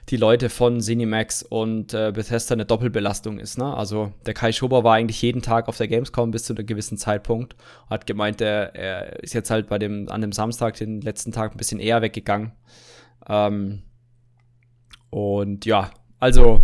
die 0.10 0.18
Leute 0.18 0.50
von 0.50 0.80
Cinemax 0.80 1.44
und 1.44 1.94
äh, 1.94 2.14
Bethesda 2.14 2.54
eine 2.54 2.66
Doppelbelastung 2.66 3.40
ist. 3.40 3.58
Ne? 3.58 3.76
Also 3.76 4.14
der 4.26 4.34
Kai 4.34 4.54
Schober 4.54 4.84
war 4.86 4.96
eigentlich 4.96 5.22
jeden 5.22 5.42
Tag 5.42 5.68
auf 5.68 5.76
der 5.78 5.90
Gamescom 5.90 6.32
bis 6.32 6.46
zu 6.46 6.56
einem 6.56 6.66
gewissen 6.66 6.98
Zeitpunkt. 6.98 7.56
Hat 7.90 8.08
gemeint, 8.08 8.40
er, 8.40 8.74
er 8.74 9.22
ist 9.22 9.34
jetzt 9.34 9.50
halt 9.50 9.68
bei 9.68 9.78
dem, 9.78 10.08
an 10.10 10.22
dem 10.22 10.32
Samstag, 10.32 10.76
den 10.76 11.02
letzten 11.02 11.34
Tag, 11.34 11.52
ein 11.52 11.58
bisschen 11.58 11.82
eher 11.82 12.02
weggegangen. 12.02 12.54
Ähm, 13.28 13.84
und 15.10 15.66
ja, 15.66 15.92
also 16.20 16.62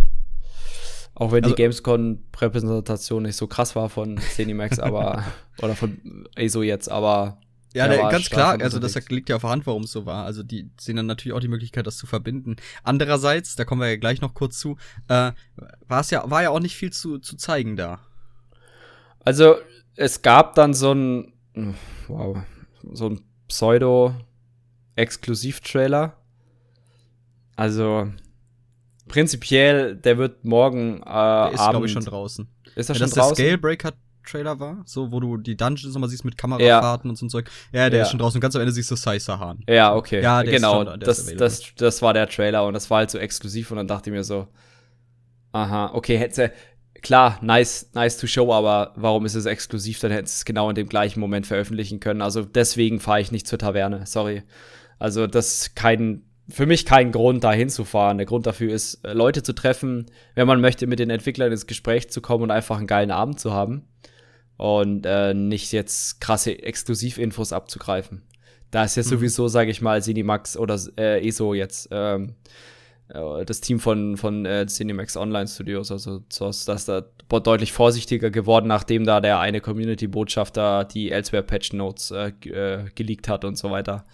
auch 1.14 1.32
wenn 1.32 1.44
also, 1.44 1.54
die 1.54 1.62
Gamescom-Präsentation 1.62 3.22
nicht 3.22 3.36
so 3.36 3.46
krass 3.46 3.76
war 3.76 3.88
von 3.88 4.18
Cinemax, 4.18 4.80
aber 4.80 5.24
oder 5.62 5.76
von 5.76 6.26
ESO 6.34 6.62
jetzt, 6.62 6.90
aber 6.90 7.38
ja, 7.74 7.86
der, 7.88 8.08
ganz 8.08 8.30
klar, 8.30 8.58
also 8.60 8.78
das 8.78 8.94
liegt 9.08 9.28
ja 9.28 9.34
auf 9.36 9.42
der 9.42 9.50
Hand, 9.50 9.66
warum 9.66 9.82
es 9.82 9.90
so 9.90 10.06
war. 10.06 10.24
Also 10.24 10.44
die 10.44 10.70
sehen 10.78 10.94
dann 10.94 11.06
natürlich 11.06 11.36
auch 11.36 11.40
die 11.40 11.48
Möglichkeit, 11.48 11.88
das 11.88 11.96
zu 11.96 12.06
verbinden. 12.06 12.54
Andererseits, 12.84 13.56
da 13.56 13.64
kommen 13.64 13.80
wir 13.80 13.88
ja 13.88 13.96
gleich 13.96 14.20
noch 14.20 14.32
kurz 14.32 14.60
zu, 14.60 14.76
äh, 15.08 15.32
war 15.88 16.00
es 16.00 16.10
ja, 16.10 16.30
war 16.30 16.44
ja 16.44 16.50
auch 16.50 16.60
nicht 16.60 16.76
viel 16.76 16.92
zu, 16.92 17.18
zu 17.18 17.36
zeigen 17.36 17.74
da. 17.74 17.98
Also 19.24 19.56
es 19.96 20.22
gab 20.22 20.54
dann 20.54 20.72
so 20.72 20.92
ein, 20.92 21.32
wow, 22.06 22.38
so 22.92 23.08
ein 23.08 23.22
Pseudo-Exklusiv-Trailer. 23.48 26.16
Also 27.56 28.12
prinzipiell, 29.08 29.96
der 29.96 30.18
wird 30.18 30.44
morgen 30.44 31.02
äh, 31.02 31.04
der 31.04 31.50
ist, 31.52 31.70
glaube 31.70 31.86
ich, 31.86 31.92
schon 31.92 32.04
draußen. 32.04 32.48
Ist 32.76 32.88
er 32.88 32.94
ja, 32.94 32.98
schon 32.98 33.08
das 33.08 33.14
draußen? 33.14 33.36
Der 33.36 33.44
Scalebreaker 33.46 33.92
Trailer 34.24 34.58
war, 34.58 34.82
so 34.86 35.12
wo 35.12 35.20
du 35.20 35.36
die 35.36 35.56
Dungeons 35.56 35.94
nochmal 35.94 36.08
siehst 36.08 36.24
mit 36.24 36.38
Kamerafahrten 36.38 37.08
ja. 37.08 37.10
und 37.10 37.16
so 37.16 37.26
ein 37.26 37.28
Zeug. 37.28 37.50
Ja, 37.72 37.90
der 37.90 37.98
ja. 37.98 38.04
ist 38.04 38.10
schon 38.10 38.18
draußen 38.18 38.38
und 38.38 38.40
ganz 38.40 38.56
am 38.56 38.62
Ende 38.62 38.72
siehst 38.72 38.90
du 38.90 38.96
Sai 38.96 39.18
Sahan. 39.18 39.62
Ja, 39.68 39.94
okay. 39.94 40.22
Ja, 40.22 40.42
genau. 40.42 40.84
Schon, 40.84 41.00
das, 41.00 41.34
das, 41.36 41.62
das 41.76 42.02
war 42.02 42.14
der 42.14 42.28
Trailer 42.28 42.66
und 42.66 42.72
das 42.72 42.90
war 42.90 42.98
halt 42.98 43.10
so 43.10 43.18
exklusiv 43.18 43.70
und 43.70 43.76
dann 43.76 43.88
dachte 43.88 44.10
ich 44.10 44.14
mir 44.14 44.24
so, 44.24 44.48
aha, 45.52 45.90
okay, 45.92 46.16
hätte 46.16 46.52
klar, 47.02 47.38
nice, 47.42 47.90
nice 47.94 48.16
to 48.16 48.26
show, 48.26 48.52
aber 48.52 48.92
warum 48.96 49.26
ist 49.26 49.34
es 49.34 49.46
exklusiv? 49.46 50.00
Dann 50.00 50.10
hätte 50.10 50.24
es 50.24 50.44
genau 50.44 50.70
in 50.70 50.74
dem 50.74 50.88
gleichen 50.88 51.20
Moment 51.20 51.46
veröffentlichen 51.46 52.00
können. 52.00 52.22
Also 52.22 52.42
deswegen 52.42 52.98
fahre 52.98 53.20
ich 53.20 53.30
nicht 53.30 53.46
zur 53.46 53.58
Taverne, 53.58 54.06
sorry. 54.06 54.42
Also 54.98 55.26
das 55.26 55.52
ist 55.52 55.76
kein, 55.76 56.22
für 56.48 56.66
mich 56.66 56.84
kein 56.84 57.12
Grund, 57.12 57.44
da 57.44 57.52
hinzufahren. 57.52 58.18
Der 58.18 58.26
Grund 58.26 58.46
dafür 58.46 58.72
ist, 58.72 59.04
äh, 59.04 59.12
Leute 59.12 59.42
zu 59.42 59.54
treffen, 59.54 60.06
wenn 60.34 60.46
man 60.46 60.60
möchte, 60.60 60.86
mit 60.86 60.98
den 60.98 61.10
Entwicklern 61.10 61.52
ins 61.52 61.66
Gespräch 61.66 62.10
zu 62.10 62.20
kommen 62.20 62.44
und 62.44 62.50
einfach 62.50 62.78
einen 62.78 62.86
geilen 62.86 63.10
Abend 63.10 63.40
zu 63.40 63.52
haben 63.52 63.86
und 64.56 65.06
äh, 65.06 65.34
nicht 65.34 65.72
jetzt 65.72 66.20
krasse 66.20 66.62
Exklusivinfos 66.62 67.52
abzugreifen. 67.52 68.22
Da 68.70 68.84
ist 68.84 68.96
jetzt 68.96 69.06
mhm. 69.06 69.16
sowieso, 69.16 69.48
sage 69.48 69.70
ich 69.70 69.80
mal, 69.80 70.02
Cinemax 70.02 70.56
oder 70.56 70.78
äh, 70.98 71.26
ESO 71.26 71.54
jetzt 71.54 71.88
ähm, 71.90 72.34
äh, 73.08 73.44
das 73.44 73.60
Team 73.60 73.78
von, 73.78 74.16
von 74.16 74.44
äh, 74.46 74.66
Cinemax 74.66 75.16
Online 75.16 75.46
Studios, 75.48 75.90
also 75.90 76.22
das, 76.38 76.64
das 76.64 76.84
da 76.84 77.04
deutlich 77.28 77.72
vorsichtiger 77.72 78.30
geworden, 78.30 78.66
nachdem 78.66 79.04
da 79.04 79.20
der 79.20 79.40
eine 79.40 79.60
Community-Botschafter 79.60 80.84
die 80.84 81.10
Elsewhere-Patch 81.10 81.72
Notes 81.72 82.10
äh, 82.10 82.32
äh, 82.48 82.84
geleakt 82.94 83.28
hat 83.28 83.44
und 83.44 83.56
so 83.56 83.70
weiter. 83.70 84.04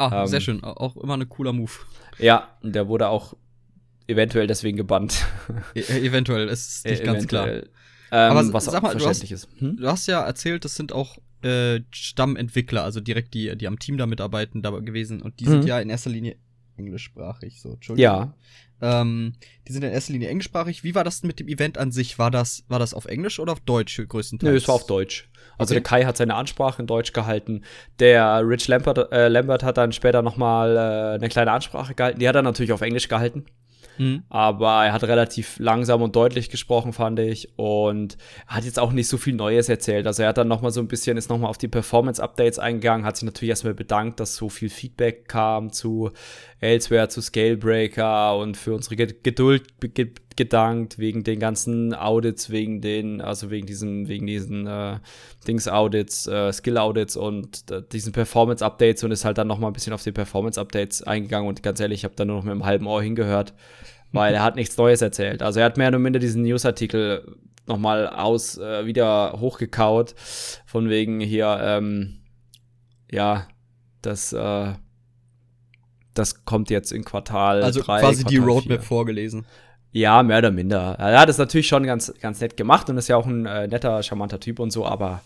Ah, 0.00 0.22
ähm, 0.22 0.26
sehr 0.28 0.40
schön. 0.40 0.64
Auch 0.64 0.96
immer 0.96 1.14
ein 1.14 1.28
cooler 1.28 1.52
Move. 1.52 1.72
Ja, 2.18 2.48
der 2.62 2.88
wurde 2.88 3.08
auch 3.08 3.36
eventuell 4.06 4.46
deswegen 4.46 4.76
gebannt. 4.76 5.26
E 5.74 5.80
eventuell, 5.80 6.48
ist 6.48 6.86
nicht 6.86 7.04
ganz 7.04 7.26
klar. 7.26 7.48
Ähm, 7.48 7.64
Aber 8.10 8.52
was 8.52 8.64
sag 8.64 8.82
mal, 8.82 8.96
du 8.96 9.06
hast, 9.06 9.22
ist. 9.22 9.48
Hm? 9.58 9.76
du 9.76 9.86
hast 9.86 10.06
ja 10.06 10.22
erzählt, 10.22 10.64
das 10.64 10.74
sind 10.74 10.92
auch 10.92 11.18
äh, 11.42 11.80
Stammentwickler, 11.90 12.82
also 12.82 13.00
direkt 13.00 13.34
die, 13.34 13.56
die 13.56 13.68
am 13.68 13.78
Team 13.78 13.98
da 13.98 14.06
mitarbeiten, 14.06 14.62
da 14.62 14.70
gewesen. 14.70 15.20
Und 15.20 15.38
die 15.38 15.44
mhm. 15.44 15.50
sind 15.50 15.64
ja 15.66 15.78
in 15.78 15.90
erster 15.90 16.10
Linie 16.10 16.36
englischsprachig, 16.76 17.60
so, 17.60 17.74
Entschuldigung. 17.74 18.02
Ja. 18.02 18.34
Ähm, 18.82 19.34
die 19.68 19.72
sind 19.72 19.84
in 19.84 19.90
erster 19.90 20.12
Linie 20.12 20.28
englischsprachig. 20.28 20.84
Wie 20.84 20.94
war 20.94 21.04
das 21.04 21.22
mit 21.22 21.40
dem 21.40 21.48
Event 21.48 21.78
an 21.78 21.92
sich? 21.92 22.18
War 22.18 22.30
das, 22.30 22.64
war 22.68 22.78
das 22.78 22.94
auf 22.94 23.04
Englisch 23.04 23.38
oder 23.38 23.52
auf 23.52 23.60
Deutsch 23.60 24.00
größtenteils? 24.06 24.50
Nö, 24.50 24.56
es 24.56 24.68
war 24.68 24.74
auf 24.74 24.86
Deutsch. 24.86 25.28
Also 25.58 25.72
okay. 25.72 25.74
der 25.74 25.82
Kai 25.82 26.04
hat 26.04 26.16
seine 26.16 26.34
Ansprache 26.34 26.80
in 26.80 26.86
Deutsch 26.86 27.12
gehalten. 27.12 27.64
Der 27.98 28.42
Rich 28.46 28.68
Lambert, 28.68 29.12
äh, 29.12 29.28
Lambert 29.28 29.62
hat 29.62 29.76
dann 29.76 29.92
später 29.92 30.22
noch 30.22 30.36
mal 30.36 30.76
äh, 30.76 31.14
eine 31.16 31.28
kleine 31.28 31.52
Ansprache 31.52 31.94
gehalten. 31.94 32.18
Die 32.18 32.28
hat 32.28 32.34
er 32.34 32.42
natürlich 32.42 32.72
auf 32.72 32.80
Englisch 32.80 33.08
gehalten. 33.08 33.44
Mhm. 33.98 34.22
Aber 34.28 34.84
er 34.84 34.92
hat 34.92 35.04
relativ 35.04 35.58
langsam 35.58 36.02
und 36.02 36.16
deutlich 36.16 36.50
gesprochen, 36.50 36.92
fand 36.92 37.18
ich. 37.18 37.50
Und 37.56 38.16
hat 38.46 38.64
jetzt 38.64 38.78
auch 38.78 38.92
nicht 38.92 39.08
so 39.08 39.18
viel 39.18 39.34
Neues 39.34 39.68
erzählt. 39.68 40.06
Also 40.06 40.22
er 40.22 40.30
hat 40.30 40.38
dann 40.38 40.48
noch 40.48 40.62
mal 40.62 40.70
so 40.70 40.80
ein 40.80 40.88
bisschen, 40.88 41.16
ist 41.16 41.30
noch 41.30 41.38
mal 41.38 41.48
auf 41.48 41.58
die 41.58 41.68
Performance-Updates 41.68 42.58
eingegangen, 42.58 43.04
hat 43.06 43.16
sich 43.16 43.24
natürlich 43.24 43.50
erstmal 43.50 43.74
bedankt, 43.74 44.20
dass 44.20 44.36
so 44.36 44.48
viel 44.48 44.70
Feedback 44.70 45.28
kam 45.28 45.72
zu 45.72 46.10
Elsewhere, 46.60 47.08
zu 47.08 47.20
Scalebreaker 47.20 48.36
und 48.36 48.56
für 48.56 48.74
unsere 48.74 48.96
Geduld 48.96 49.80
gedankt, 50.36 50.98
wegen 50.98 51.24
den 51.24 51.40
ganzen 51.40 51.94
Audits, 51.94 52.50
wegen 52.50 52.80
den, 52.80 53.20
also 53.20 53.50
wegen 53.50 53.66
diesen, 53.66 54.08
wegen 54.08 54.26
diesen 54.26 54.66
äh, 54.66 54.98
Dings-Audits, 55.46 56.26
äh, 56.26 56.52
Skill-Audits 56.52 57.16
und 57.16 57.70
äh, 57.70 57.82
diesen 57.92 58.12
Performance-Updates 58.12 59.04
und 59.04 59.10
ist 59.10 59.24
halt 59.24 59.38
dann 59.38 59.48
noch 59.48 59.58
mal 59.58 59.68
ein 59.68 59.72
bisschen 59.72 59.92
auf 59.92 60.02
die 60.02 60.12
Performance-Updates 60.12 61.02
eingegangen 61.02 61.48
und 61.48 61.62
ganz 61.62 61.80
ehrlich, 61.80 62.00
ich 62.00 62.04
habe 62.04 62.14
da 62.16 62.24
nur 62.24 62.36
noch 62.36 62.44
mit 62.44 62.52
einem 62.52 62.64
halben 62.64 62.86
Ohr 62.86 63.02
hingehört, 63.02 63.54
weil 64.12 64.34
er 64.34 64.42
hat 64.42 64.56
nichts 64.56 64.76
Neues 64.76 65.02
erzählt. 65.02 65.42
Also 65.42 65.60
er 65.60 65.66
hat 65.66 65.76
mehr 65.76 65.88
oder 65.88 65.98
minder 65.98 66.18
diesen 66.18 66.42
News-Artikel 66.42 67.36
noch 67.66 67.78
mal 67.78 68.08
aus, 68.08 68.58
äh, 68.58 68.86
wieder 68.86 69.36
hochgekaut, 69.38 70.14
von 70.66 70.88
wegen 70.88 71.20
hier, 71.20 71.58
ähm, 71.62 72.20
ja, 73.10 73.46
das, 74.02 74.32
äh, 74.32 74.74
das 76.14 76.44
kommt 76.44 76.70
jetzt 76.70 76.92
in 76.92 77.04
Quartal 77.04 77.62
Also 77.62 77.80
drei, 77.82 78.00
quasi 78.00 78.22
Quartal 78.22 78.30
die 78.30 78.38
Roadmap 78.38 78.80
4. 78.80 78.82
vorgelesen. 78.82 79.46
Ja, 79.92 80.22
mehr 80.22 80.38
oder 80.38 80.50
minder. 80.50 80.96
Er 80.98 81.20
hat 81.20 81.28
es 81.28 81.38
natürlich 81.38 81.66
schon 81.66 81.84
ganz, 81.84 82.12
ganz 82.20 82.40
nett 82.40 82.56
gemacht 82.56 82.88
und 82.88 82.96
ist 82.96 83.08
ja 83.08 83.16
auch 83.16 83.26
ein 83.26 83.46
äh, 83.46 83.66
netter, 83.66 84.02
charmanter 84.02 84.38
Typ 84.38 84.60
und 84.60 84.70
so, 84.70 84.86
aber 84.86 85.22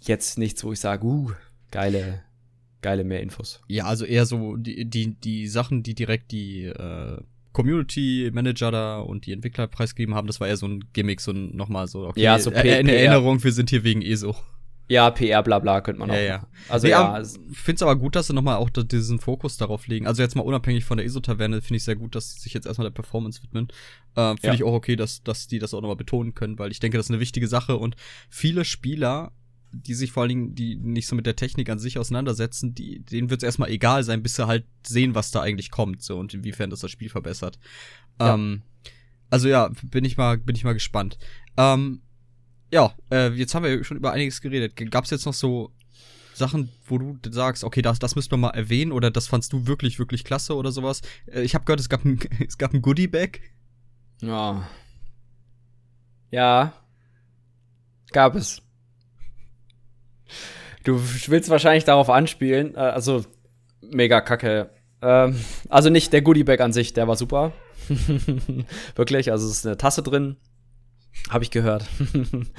jetzt 0.00 0.38
nichts, 0.38 0.62
wo 0.64 0.72
ich 0.72 0.80
sage, 0.80 1.04
uh, 1.04 1.32
geile, 1.70 2.22
geile 2.82 3.04
mehr 3.04 3.22
Infos. 3.22 3.60
Ja, 3.66 3.86
also 3.86 4.04
eher 4.04 4.26
so 4.26 4.56
die, 4.56 4.84
die, 4.84 5.14
die 5.14 5.48
Sachen, 5.48 5.82
die 5.82 5.94
direkt 5.94 6.30
die 6.30 6.66
äh, 6.66 7.18
Community 7.52 8.30
Manager 8.32 8.70
da 8.70 8.98
und 8.98 9.26
die 9.26 9.32
Entwickler 9.32 9.66
preisgegeben 9.66 10.14
haben, 10.14 10.26
das 10.26 10.40
war 10.40 10.48
eher 10.48 10.56
so 10.56 10.68
ein 10.68 10.84
Gimmick, 10.92 11.20
so 11.20 11.32
ein, 11.32 11.56
nochmal 11.56 11.88
so, 11.88 12.06
okay, 12.06 12.20
ja, 12.20 12.38
so 12.38 12.50
P 12.50 12.74
eine 12.74 12.94
Erinnerung, 12.94 13.42
wir 13.42 13.52
sind 13.52 13.70
hier 13.70 13.82
wegen 13.82 14.02
ESO. 14.02 14.36
Ja, 14.88 15.10
PR, 15.10 15.42
bla 15.42 15.58
bla, 15.58 15.80
könnte 15.80 15.98
man 15.98 16.10
auch. 16.10 16.14
Ja, 16.14 16.20
ja. 16.20 16.46
Also, 16.68 16.86
nee, 16.86 16.92
ja. 16.92 17.20
Ich 17.20 17.58
finde 17.58 17.76
es 17.76 17.82
aber 17.82 17.96
gut, 17.96 18.14
dass 18.14 18.28
sie 18.28 18.34
nochmal 18.34 18.56
auch 18.56 18.70
diesen 18.70 19.18
Fokus 19.18 19.56
darauf 19.56 19.86
legen. 19.88 20.06
Also, 20.06 20.22
jetzt 20.22 20.36
mal 20.36 20.42
unabhängig 20.42 20.84
von 20.84 20.96
der 20.96 21.06
ESO-Taverne, 21.06 21.60
finde 21.60 21.78
ich 21.78 21.84
sehr 21.84 21.96
gut, 21.96 22.14
dass 22.14 22.34
sie 22.34 22.40
sich 22.40 22.54
jetzt 22.54 22.66
erstmal 22.66 22.86
der 22.86 22.94
Performance 22.94 23.42
widmen. 23.42 23.68
Äh, 24.14 24.30
finde 24.30 24.46
ja. 24.46 24.54
ich 24.54 24.64
auch 24.64 24.72
okay, 24.72 24.94
dass, 24.94 25.22
dass 25.22 25.48
die 25.48 25.58
das 25.58 25.74
auch 25.74 25.80
nochmal 25.80 25.96
betonen 25.96 26.34
können, 26.34 26.58
weil 26.58 26.70
ich 26.70 26.78
denke, 26.78 26.98
das 26.98 27.06
ist 27.06 27.10
eine 27.10 27.20
wichtige 27.20 27.48
Sache 27.48 27.76
und 27.76 27.96
viele 28.30 28.64
Spieler, 28.64 29.32
die 29.72 29.94
sich 29.94 30.12
vor 30.12 30.22
allen 30.22 30.28
Dingen, 30.28 30.54
die 30.54 30.76
nicht 30.76 31.06
so 31.06 31.16
mit 31.16 31.26
der 31.26 31.36
Technik 31.36 31.68
an 31.68 31.78
sich 31.78 31.98
auseinandersetzen, 31.98 32.74
die, 32.74 33.00
denen 33.00 33.30
wird 33.30 33.42
es 33.42 33.46
erstmal 33.46 33.70
egal 33.70 34.04
sein, 34.04 34.22
bis 34.22 34.36
sie 34.36 34.46
halt 34.46 34.64
sehen, 34.86 35.14
was 35.14 35.32
da 35.32 35.42
eigentlich 35.42 35.70
kommt, 35.70 36.02
so 36.02 36.18
und 36.18 36.32
inwiefern 36.32 36.70
das 36.70 36.80
das 36.80 36.90
Spiel 36.90 37.08
verbessert. 37.08 37.58
Ja. 38.20 38.34
Ähm, 38.34 38.62
also 39.28 39.48
ja, 39.48 39.70
bin 39.82 40.04
ich 40.04 40.16
mal, 40.16 40.38
bin 40.38 40.56
ich 40.56 40.64
mal 40.64 40.72
gespannt. 40.72 41.18
Ähm, 41.56 42.02
ja, 42.70 42.92
äh, 43.10 43.28
jetzt 43.30 43.54
haben 43.54 43.64
wir 43.64 43.84
schon 43.84 43.96
über 43.96 44.12
einiges 44.12 44.40
geredet. 44.40 44.74
Gab 44.90 45.04
es 45.04 45.10
jetzt 45.10 45.26
noch 45.26 45.34
so 45.34 45.70
Sachen, 46.34 46.70
wo 46.86 46.98
du 46.98 47.16
sagst, 47.30 47.64
okay, 47.64 47.80
das, 47.82 47.98
das 47.98 48.14
müssen 48.14 48.30
wir 48.30 48.36
mal 48.36 48.50
erwähnen 48.50 48.92
oder 48.92 49.10
das 49.10 49.26
fandst 49.26 49.52
du 49.52 49.66
wirklich, 49.66 49.98
wirklich 49.98 50.24
klasse 50.24 50.54
oder 50.54 50.70
sowas? 50.70 51.00
Äh, 51.26 51.42
ich 51.42 51.54
habe 51.54 51.64
gehört, 51.64 51.80
es 51.80 51.88
gab 51.88 52.04
ein, 52.04 52.18
es 52.46 52.58
gab 52.58 52.74
ein 52.74 52.82
Goodie-Bag. 52.82 53.40
Ja. 54.20 54.68
Ja. 56.30 56.72
Gab 58.12 58.34
es. 58.34 58.62
Du 60.84 61.00
willst 61.26 61.50
wahrscheinlich 61.50 61.84
darauf 61.84 62.10
anspielen, 62.10 62.74
äh, 62.74 62.78
also 62.78 63.24
mega 63.80 64.20
kacke. 64.20 64.70
Ähm, 65.02 65.38
also 65.68 65.90
nicht 65.90 66.12
der 66.12 66.22
Goodie-Bag 66.22 66.60
an 66.60 66.72
sich, 66.72 66.92
der 66.92 67.08
war 67.08 67.16
super. 67.16 67.52
Wirklich, 68.94 69.30
also 69.30 69.46
es 69.46 69.58
ist 69.58 69.66
eine 69.66 69.76
Tasse 69.76 70.02
drin, 70.02 70.36
habe 71.30 71.44
ich 71.44 71.50
gehört. 71.50 71.86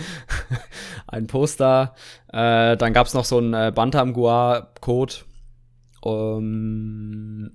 ein 1.08 1.28
Poster. 1.28 1.96
Äh, 2.28 2.78
dann 2.78 2.94
gab 2.94 3.08
es 3.08 3.14
noch 3.14 3.26
so 3.26 3.38
einen 3.38 3.54
äh, 3.54 3.72
Bantam-Gua-Code. 3.74 5.14
Um, 6.02 7.52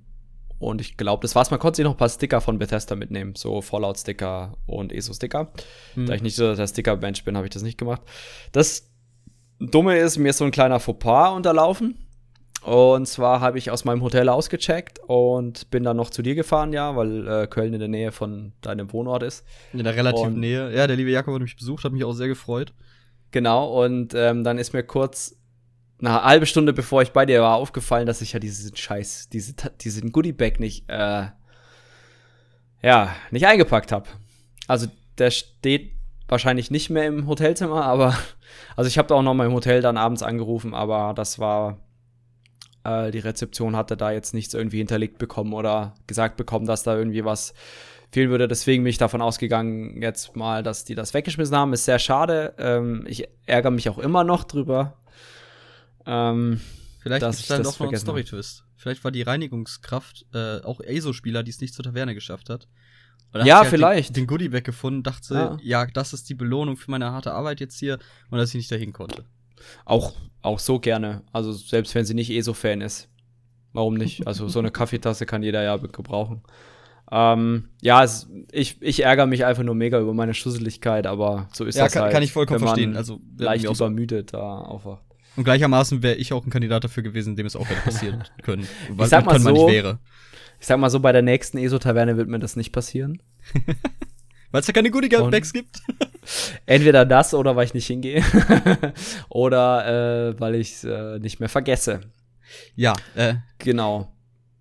und 0.59 0.81
ich 0.81 0.97
glaube, 0.97 1.23
das 1.23 1.35
war's. 1.35 1.51
Man 1.51 1.61
konnte 1.61 1.77
sich 1.77 1.85
noch 1.85 1.93
ein 1.93 1.97
paar 1.97 2.09
Sticker 2.09 2.41
von 2.41 2.59
Bethesda 2.59 2.95
mitnehmen. 2.95 3.35
So 3.37 3.61
Fallout-Sticker 3.61 4.57
und 4.67 4.93
ESO-Sticker. 4.93 5.53
Hm. 5.95 6.07
Da 6.07 6.15
ich 6.15 6.23
nicht 6.23 6.37
so 6.37 6.55
der 6.55 6.67
Sticker-Bench 6.67 7.25
bin, 7.25 7.37
habe 7.37 7.47
ich 7.47 7.53
das 7.53 7.63
nicht 7.63 7.79
gemacht. 7.79 8.03
Das 8.53 8.91
Dumme 9.59 9.99
ist, 9.99 10.19
mir 10.19 10.31
ist 10.31 10.39
so 10.39 10.45
ein 10.45 10.51
kleiner 10.51 10.81
Fauxpas 10.81 11.35
unterlaufen. 11.35 12.02
Und 12.65 13.07
zwar 13.07 13.41
habe 13.41 13.59
ich 13.59 13.71
aus 13.71 13.85
meinem 13.85 14.03
Hotel 14.03 14.29
ausgecheckt 14.29 15.01
und 15.01 15.71
bin 15.71 15.83
dann 15.83 15.97
noch 15.97 16.11
zu 16.11 16.23
dir 16.23 16.37
gefahren, 16.37 16.73
ja, 16.73 16.95
weil 16.95 17.27
äh, 17.27 17.47
Köln 17.49 17.73
in 17.73 17.81
der 17.81 17.89
Nähe 17.89 18.13
von 18.13 18.53
deinem 18.61 18.93
Wohnort 18.93 19.25
ist. 19.25 19.45
In 19.73 19.83
der 19.83 19.97
relativen 19.97 20.39
Nähe. 20.39 20.73
Ja, 20.73 20.87
der 20.87 20.97
liebe 20.97 21.11
Jakob 21.11 21.35
hat 21.35 21.43
mich 21.43 21.57
besucht, 21.57 21.85
hat 21.85 21.93
mich 21.93 22.05
auch 22.05 22.13
sehr 22.13 22.29
gefreut. 22.29 22.73
Genau, 23.33 23.85
und 23.85 24.15
ähm, 24.15 24.45
dann 24.45 24.59
ist 24.59 24.75
mir 24.75 24.85
kurz 24.85 25.37
eine 25.99 26.23
halbe 26.23 26.47
Stunde 26.47 26.73
bevor 26.73 27.03
ich 27.03 27.13
bei 27.13 27.27
dir 27.27 27.43
war 27.43 27.57
aufgefallen, 27.57 28.07
dass 28.07 28.21
ich 28.21 28.33
ja 28.33 28.39
diesen 28.41 28.77
Scheiß, 28.77 29.29
diese, 29.29 29.55
diesen 29.81 30.13
Goodie-Bag 30.13 30.61
nicht, 30.61 30.89
äh, 30.89 31.27
ja, 32.83 33.17
nicht 33.31 33.47
eingepackt 33.47 33.91
habe. 33.93 34.09
Also 34.69 34.87
der 35.19 35.31
steht 35.31 35.93
wahrscheinlich 36.29 36.71
nicht 36.71 36.91
mehr 36.91 37.07
im 37.07 37.27
Hotelzimmer, 37.27 37.85
aber 37.85 38.17
also 38.77 38.87
ich 38.87 38.99
habe 38.99 39.09
da 39.09 39.17
auch 39.17 39.23
noch 39.23 39.35
mal 39.35 39.47
im 39.47 39.53
Hotel 39.53 39.81
dann 39.81 39.97
abends 39.97 40.23
angerufen, 40.23 40.75
aber 40.75 41.13
das 41.15 41.39
war 41.39 41.81
äh, 42.85 43.11
die 43.11 43.19
Rezeption 43.19 43.77
hatte 43.77 43.97
da 43.97 44.11
jetzt 44.11 44.35
nichts 44.35 44.55
irgendwie 44.55 44.79
hinterlegt 44.79 45.19
bekommen 45.19 45.53
oder 45.53 45.95
gesagt 46.07 46.37
bekommen, 46.37 46.67
dass 46.67 46.83
da 46.83 46.97
irgendwie 46.97 47.25
was 47.25 47.55
fehlen 48.11 48.31
würde. 48.31 48.49
Deswegen 48.49 48.85
bin 48.85 48.91
ich 48.91 48.99
davon 48.99 49.23
ausgegangen, 49.23 50.01
jetzt 50.03 50.37
mal, 50.37 50.63
dass 50.63 50.85
die 50.85 50.95
das 50.95 51.15
weggeschmissen 51.15 51.57
haben. 51.57 51.73
Ist 51.73 51.85
sehr 51.85 51.99
schade. 51.99 52.55
Ähm, 52.59 53.05
ich 53.09 53.29
ärgere 53.47 53.71
mich 53.71 53.89
auch 53.89 53.99
immer 53.99 54.25
noch 54.25 54.45
drüber. 54.45 54.99
Ähm, 56.07 56.61
Vielleicht 57.01 57.25
ist 57.25 57.51
dann 57.51 57.63
doch 57.63 57.79
noch 57.81 57.91
ein 57.91 57.99
Story-Twist. 57.99 58.65
Vielleicht 58.77 59.03
war 59.05 59.11
die 59.11 59.23
Reinigungskraft 59.23 60.27
äh, 60.35 60.61
auch 60.63 60.81
ESO-Spieler, 60.81 61.43
die 61.43 61.51
es 61.51 61.61
nicht 61.61 61.75
zur 61.75 61.85
Taverne 61.85 62.15
geschafft 62.15 62.51
hat. 62.51 62.69
ja, 63.33 63.61
halt 63.61 63.69
vielleicht. 63.69 64.11
Den, 64.11 64.23
den 64.23 64.27
Goodie 64.27 64.53
weggefunden, 64.53 65.03
dachte, 65.03 65.35
ja. 65.35 65.59
ja, 65.63 65.87
das 65.87 66.13
ist 66.13 66.29
die 66.29 66.35
Belohnung 66.35 66.77
für 66.77 66.91
meine 66.91 67.11
harte 67.13 67.33
Arbeit 67.33 67.61
jetzt 67.61 67.79
hier 67.79 67.99
und 68.31 68.39
dass 68.39 68.51
ich 68.51 68.57
nicht 68.57 68.71
dahin 68.71 68.93
konnte. 68.93 69.25
Auch, 69.85 70.13
auch 70.43 70.59
so 70.59 70.79
gerne. 70.79 71.23
Also 71.33 71.53
selbst 71.53 71.95
wenn 71.95 72.05
sie 72.05 72.15
nicht 72.15 72.31
ESO-Fan 72.31 72.81
ist. 72.81 73.09
Warum 73.73 73.95
nicht? 73.95 74.27
Also 74.27 74.49
so 74.49 74.59
eine 74.59 74.71
Kaffeetasse 74.73 75.27
kann 75.27 75.43
jeder 75.43 75.63
ja 75.63 75.77
gebrauchen. 75.77 76.43
Ähm, 77.11 77.69
ja, 77.83 78.03
es, 78.03 78.29
ich, 78.53 78.81
ich 78.81 79.05
ärgere 79.05 79.27
mich 79.27 79.45
einfach 79.45 79.63
nur 79.63 79.75
mega 79.75 80.01
über 80.01 80.15
meine 80.15 80.33
Schusseligkeit, 80.33 81.07
aber 81.07 81.49
so 81.53 81.65
ist 81.65 81.77
ja, 81.77 81.85
das 81.85 81.93
kann, 81.93 82.05
halt. 82.05 82.13
kann 82.13 82.23
ich 82.23 82.33
vollkommen 82.33 82.61
verstehen. 82.61 82.97
Also 82.97 83.21
leicht 83.37 83.65
übermüdet 83.65 84.33
da 84.33 84.61
aufwacht. 84.61 85.05
Und 85.37 85.45
gleichermaßen 85.45 86.03
wäre 86.03 86.15
ich 86.17 86.33
auch 86.33 86.45
ein 86.47 86.51
Kandidat 86.51 86.85
dafür 86.85 87.03
gewesen, 87.03 87.37
dem 87.37 87.47
es 87.47 87.57
auch 87.57 87.69
hätte 87.69 87.81
passieren 87.83 88.25
können. 88.43 88.67
ich 88.99 89.07
sag 89.07 89.25
mal 89.27 89.39
so, 89.41 89.69
wäre. 89.69 89.99
Ich 90.59 90.67
sag 90.67 90.79
mal 90.79 90.91
so, 90.91 91.01
bei 91.01 91.13
der 91.13 91.23
nächsten 91.23 91.59
ESO-Taverne 91.59 92.17
wird 92.17 92.29
mir 92.29 92.39
das 92.39 92.57
nicht 92.57 92.73
passieren. 92.73 93.21
Weil 94.53 94.61
es 94.61 94.67
ja 94.69 94.73
keine 94.73 94.91
Goodie 94.91 95.09
Bags 95.09 95.53
gibt. 95.53 95.81
entweder 96.67 97.05
das 97.05 97.35
oder 97.35 97.57
weil 97.57 97.65
ich 97.65 97.75
nicht 97.75 97.87
hingehe. 97.87 98.23
oder 99.29 100.29
äh, 100.29 100.41
weil 100.41 100.55
ich 100.55 100.75
es 100.75 100.85
äh, 100.85 101.19
nicht 101.19 101.41
mehr 101.41 101.49
vergesse. 101.49 102.01
Ja, 102.77 102.95
äh. 103.17 103.35
Genau 103.59 104.13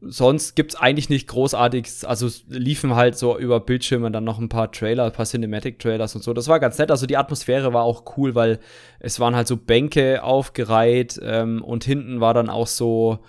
sonst 0.01 0.55
gibt's 0.55 0.75
eigentlich 0.75 1.09
nicht 1.09 1.27
großartig, 1.27 2.07
also 2.07 2.27
liefen 2.47 2.95
halt 2.95 3.17
so 3.17 3.37
über 3.37 3.59
Bildschirme 3.59 4.11
dann 4.11 4.23
noch 4.23 4.39
ein 4.39 4.49
paar 4.49 4.71
Trailer, 4.71 5.05
ein 5.05 5.11
paar 5.13 5.25
Cinematic-Trailers 5.25 6.15
und 6.15 6.23
so. 6.23 6.33
Das 6.33 6.47
war 6.47 6.59
ganz 6.59 6.77
nett. 6.79 6.89
Also 6.89 7.05
die 7.05 7.17
Atmosphäre 7.17 7.71
war 7.73 7.83
auch 7.83 8.17
cool, 8.17 8.33
weil 8.33 8.59
es 8.99 9.19
waren 9.19 9.35
halt 9.35 9.47
so 9.47 9.57
Bänke 9.57 10.23
aufgereiht 10.23 11.19
ähm, 11.23 11.63
und 11.63 11.83
hinten 11.83 12.19
war 12.19 12.33
dann 12.33 12.49
auch 12.49 12.67
so, 12.67 13.19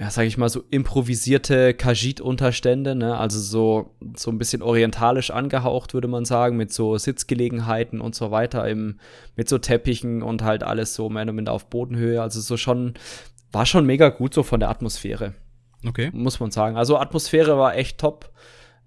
ja, 0.00 0.10
sag 0.10 0.24
ich 0.24 0.38
mal, 0.38 0.48
so 0.48 0.62
improvisierte 0.70 1.74
Kajit-Unterstände, 1.74 2.94
ne? 2.94 3.18
Also 3.18 3.38
so, 3.38 3.94
so 4.16 4.30
ein 4.30 4.38
bisschen 4.38 4.62
orientalisch 4.62 5.30
angehaucht, 5.30 5.92
würde 5.92 6.08
man 6.08 6.24
sagen, 6.24 6.56
mit 6.56 6.72
so 6.72 6.96
Sitzgelegenheiten 6.96 8.00
und 8.00 8.14
so 8.14 8.30
weiter, 8.30 8.66
im, 8.66 8.98
mit 9.36 9.50
so 9.50 9.58
Teppichen 9.58 10.22
und 10.22 10.42
halt 10.42 10.62
alles 10.62 10.94
so 10.94 11.10
mehr 11.10 11.24
oder 11.24 11.34
minder 11.34 11.52
auf 11.52 11.68
Bodenhöhe. 11.68 12.22
Also 12.22 12.40
so 12.40 12.56
schon, 12.56 12.94
war 13.52 13.66
schon 13.66 13.84
mega 13.84 14.08
gut 14.08 14.32
so 14.32 14.42
von 14.42 14.58
der 14.58 14.70
Atmosphäre. 14.70 15.34
Okay. 15.86 16.08
Muss 16.14 16.40
man 16.40 16.50
sagen. 16.50 16.78
Also 16.78 16.96
Atmosphäre 16.96 17.58
war 17.58 17.76
echt 17.76 17.98
top. 17.98 18.32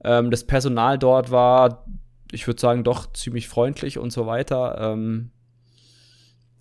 Ähm, 0.03 0.31
das 0.31 0.45
Personal 0.45 0.97
dort 0.97 1.29
war, 1.29 1.85
ich 2.31 2.47
würde 2.47 2.59
sagen, 2.59 2.83
doch 2.83 3.13
ziemlich 3.13 3.47
freundlich 3.47 3.99
und 3.99 4.09
so 4.09 4.25
weiter. 4.25 4.79
Ähm, 4.79 5.29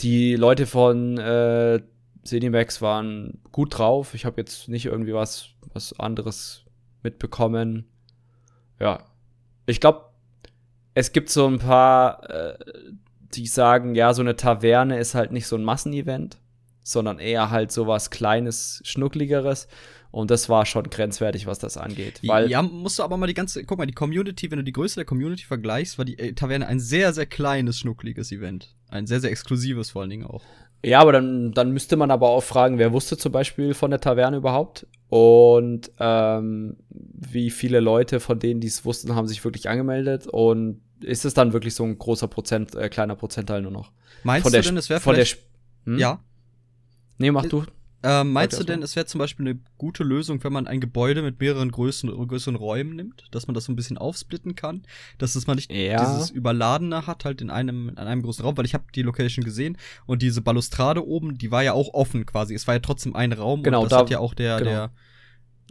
die 0.01 0.37
Leute 0.37 0.67
von 0.67 1.17
äh, 1.17 1.81
Cinemax 2.25 2.81
waren 2.83 3.41
gut 3.51 3.79
drauf. 3.79 4.15
Ich 4.15 4.25
habe 4.25 4.41
jetzt 4.41 4.69
nicht 4.69 4.87
irgendwie 4.87 5.15
was, 5.15 5.49
was 5.73 5.99
anderes 5.99 6.65
mitbekommen. 7.03 7.87
Ja. 8.79 9.05
Ich 9.67 9.81
glaube, 9.81 10.07
es 10.95 11.13
gibt 11.13 11.31
so 11.31 11.47
ein 11.47 11.59
paar, 11.59 12.29
äh, 12.31 12.59
die 13.35 13.47
sagen, 13.47 13.95
ja, 13.95 14.15
so 14.15 14.23
eine 14.23 14.37
Taverne 14.37 14.99
ist 14.99 15.15
halt 15.15 15.33
nicht 15.33 15.47
so 15.47 15.57
ein 15.57 15.65
Massenevent, 15.65 16.39
sondern 16.83 17.19
eher 17.19 17.51
halt 17.51 17.73
so 17.73 17.87
was 17.87 18.11
Kleines, 18.11 18.81
Schnuckligeres. 18.85 19.69
Und 20.11 20.31
das 20.31 20.51
war 20.51 20.67
schon 20.67 20.85
grenzwertig, 20.91 21.47
was 21.47 21.59
das 21.59 21.79
angeht. 21.79 22.21
Weil 22.23 22.51
ja, 22.51 22.61
musst 22.61 22.99
du 22.99 23.03
aber 23.03 23.17
mal 23.17 23.27
die 23.27 23.35
ganze, 23.35 23.65
guck 23.65 23.79
mal, 23.79 23.87
die 23.87 23.95
Community, 23.95 24.51
wenn 24.51 24.59
du 24.59 24.65
die 24.65 24.73
Größe 24.73 24.97
der 24.97 25.07
Community 25.07 25.45
vergleichst, 25.45 25.97
war 25.97 26.05
die 26.05 26.19
äh, 26.19 26.35
Taverne 26.35 26.67
ein 26.67 26.81
sehr, 26.81 27.15
sehr 27.15 27.25
kleines, 27.25 27.79
schnuckliges 27.79 28.31
Event. 28.31 28.75
Ein 28.91 29.07
sehr, 29.07 29.21
sehr 29.21 29.31
exklusives 29.31 29.91
vor 29.91 30.03
allen 30.03 30.11
Dingen 30.11 30.27
auch. 30.27 30.43
Ja, 30.85 31.01
aber 31.01 31.13
dann, 31.13 31.53
dann 31.53 31.71
müsste 31.71 31.97
man 31.97 32.11
aber 32.11 32.31
auch 32.31 32.43
fragen, 32.43 32.79
wer 32.79 32.93
wusste 32.93 33.17
zum 33.17 33.31
Beispiel 33.31 33.73
von 33.73 33.91
der 33.91 34.01
Taverne 34.01 34.39
überhaupt? 34.39 34.87
Und 35.09 35.93
ähm, 36.01 36.77
wie 36.89 37.51
viele 37.51 37.81
Leute 37.81 38.19
von 38.19 38.39
denen, 38.39 38.61
die 38.61 38.67
es 38.67 38.85
wussten, 38.85 39.15
haben 39.15 39.29
sich 39.29 39.45
wirklich 39.45 39.69
angemeldet? 39.69 40.27
Und 40.27 40.81
ist 41.01 41.25
es 41.25 41.35
dann 41.35 41.53
wirklich 41.53 41.75
so 41.75 41.85
ein 41.85 41.99
großer 41.99 42.27
Prozent, 42.27 42.75
äh, 42.75 42.89
kleiner 42.89 43.15
Prozentteil 43.15 43.63
nur 43.63 43.71
noch? 43.71 43.93
Meinst 44.25 44.43
von 44.43 44.53
du 44.53 44.57
der, 44.57 44.63
denn, 44.63 44.77
es 44.77 44.91
wäre 44.91 45.01
vielleicht? 45.01 45.39
Der, 45.87 45.93
hm? 45.93 45.99
Ja. 45.99 46.21
Nee, 47.19 47.31
mach 47.31 47.47
du. 47.47 47.65
Ähm, 48.03 48.33
meinst 48.33 48.59
du 48.59 48.65
denn, 48.65 48.83
es 48.83 48.97
wäre 48.97 49.07
zum 49.07 49.19
Beispiel 49.19 49.47
eine 49.47 49.61
gute 49.79 50.03
Lösung, 50.03 50.43
wenn 50.43 50.53
man 50.53 50.67
ein 50.67 50.81
Gebäude 50.81 51.23
mit 51.23 51.41
mehreren 51.41 51.71
Größen, 51.71 52.11
größeren 52.11 52.57
Räumen 52.57 52.97
nimmt, 52.97 53.25
dass 53.31 53.47
man 53.47 53.55
das 53.55 53.65
so 53.65 53.73
ein 53.73 53.77
bisschen 53.77 53.97
aufsplitten 53.97 54.57
kann, 54.57 54.83
dass 55.19 55.37
es 55.37 55.47
man 55.47 55.57
nicht 55.57 55.73
ja. 55.73 56.05
dieses 56.05 56.31
Überladene 56.31 57.07
hat, 57.07 57.25
halt 57.25 57.41
in 57.41 57.51
einem, 57.51 57.91
in 57.91 57.99
einem 57.99 58.23
großen 58.23 58.45
Raum, 58.45 58.57
weil 58.57 58.65
ich 58.65 58.75
habe 58.75 58.85
die 58.95 59.03
Location 59.03 59.45
gesehen 59.45 59.79
und 60.07 60.23
diese 60.23 60.41
Balustrade 60.41 61.07
oben, 61.07 61.39
die 61.39 61.51
war 61.51 61.63
ja 61.63 61.75
auch 61.75 61.95
offen 61.95 62.27
quasi. 62.27 62.55
Es 62.55 62.67
war 62.67 62.75
ja 62.75 62.81
trotzdem 62.81 63.15
ein 63.15 63.33
Raum 63.33 63.63
genau, 63.63 63.83
und 63.83 63.93
das 63.93 63.97
da, 63.97 64.01
hat 64.01 64.11
ja 64.11 64.19
auch 64.19 64.35
der, 64.35 64.59
genau. 64.59 64.71
der 64.71 64.91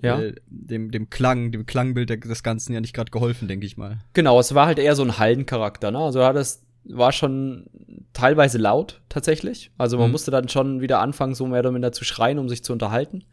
ja. 0.01 0.19
Äh, 0.19 0.35
dem, 0.47 0.91
dem 0.91 1.09
Klang, 1.09 1.51
dem 1.51 1.65
Klangbild 1.65 2.09
des 2.09 2.43
Ganzen 2.43 2.73
ja 2.73 2.81
nicht 2.81 2.93
gerade 2.93 3.11
geholfen, 3.11 3.47
denke 3.47 3.65
ich 3.65 3.77
mal. 3.77 3.99
Genau, 4.13 4.39
es 4.39 4.55
war 4.55 4.65
halt 4.65 4.79
eher 4.79 4.95
so 4.95 5.03
ein 5.03 5.17
Hallencharakter, 5.17 5.91
ne? 5.91 5.99
Also 5.99 6.23
hat 6.23 6.35
es 6.35 6.63
war 6.83 7.11
schon 7.11 7.65
teilweise 8.13 8.57
laut 8.57 9.01
tatsächlich. 9.09 9.71
Also 9.77 9.97
man 9.97 10.07
mhm. 10.07 10.13
musste 10.13 10.31
dann 10.31 10.49
schon 10.49 10.81
wieder 10.81 10.99
anfangen, 10.99 11.35
so 11.35 11.45
mehr 11.47 11.59
oder 11.59 11.71
minder 11.71 11.91
zu 11.91 12.03
schreien, 12.03 12.39
um 12.39 12.49
sich 12.49 12.63
zu 12.63 12.73
unterhalten. 12.73 13.23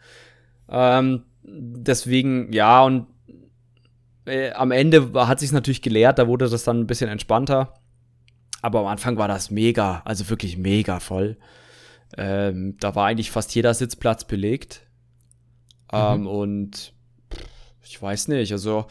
Ähm, 0.68 1.24
deswegen, 1.42 2.52
ja, 2.52 2.84
und 2.84 3.06
äh, 4.26 4.52
am 4.52 4.70
Ende 4.70 5.12
hat 5.14 5.40
sich 5.40 5.52
natürlich 5.52 5.82
gelehrt, 5.82 6.18
da 6.18 6.28
wurde 6.28 6.48
das 6.48 6.64
dann 6.64 6.80
ein 6.80 6.87
bisschen 6.87 7.08
entspannter. 7.08 7.74
Aber 8.61 8.80
am 8.80 8.87
Anfang 8.87 9.16
war 9.16 9.28
das 9.28 9.50
mega, 9.50 10.02
also 10.04 10.28
wirklich 10.28 10.58
mega 10.58 11.00
voll. 11.00 11.37
Ähm, 12.16 12.76
da 12.80 12.94
war 12.94 13.06
eigentlich 13.06 13.30
fast 13.30 13.54
jeder 13.54 13.72
Sitzplatz 13.72 14.24
belegt. 14.24 14.82
Mhm. 15.92 15.98
Ähm, 15.98 16.26
und 16.26 16.92
ich 17.82 18.00
weiß 18.00 18.28
nicht, 18.28 18.52
also 18.52 18.87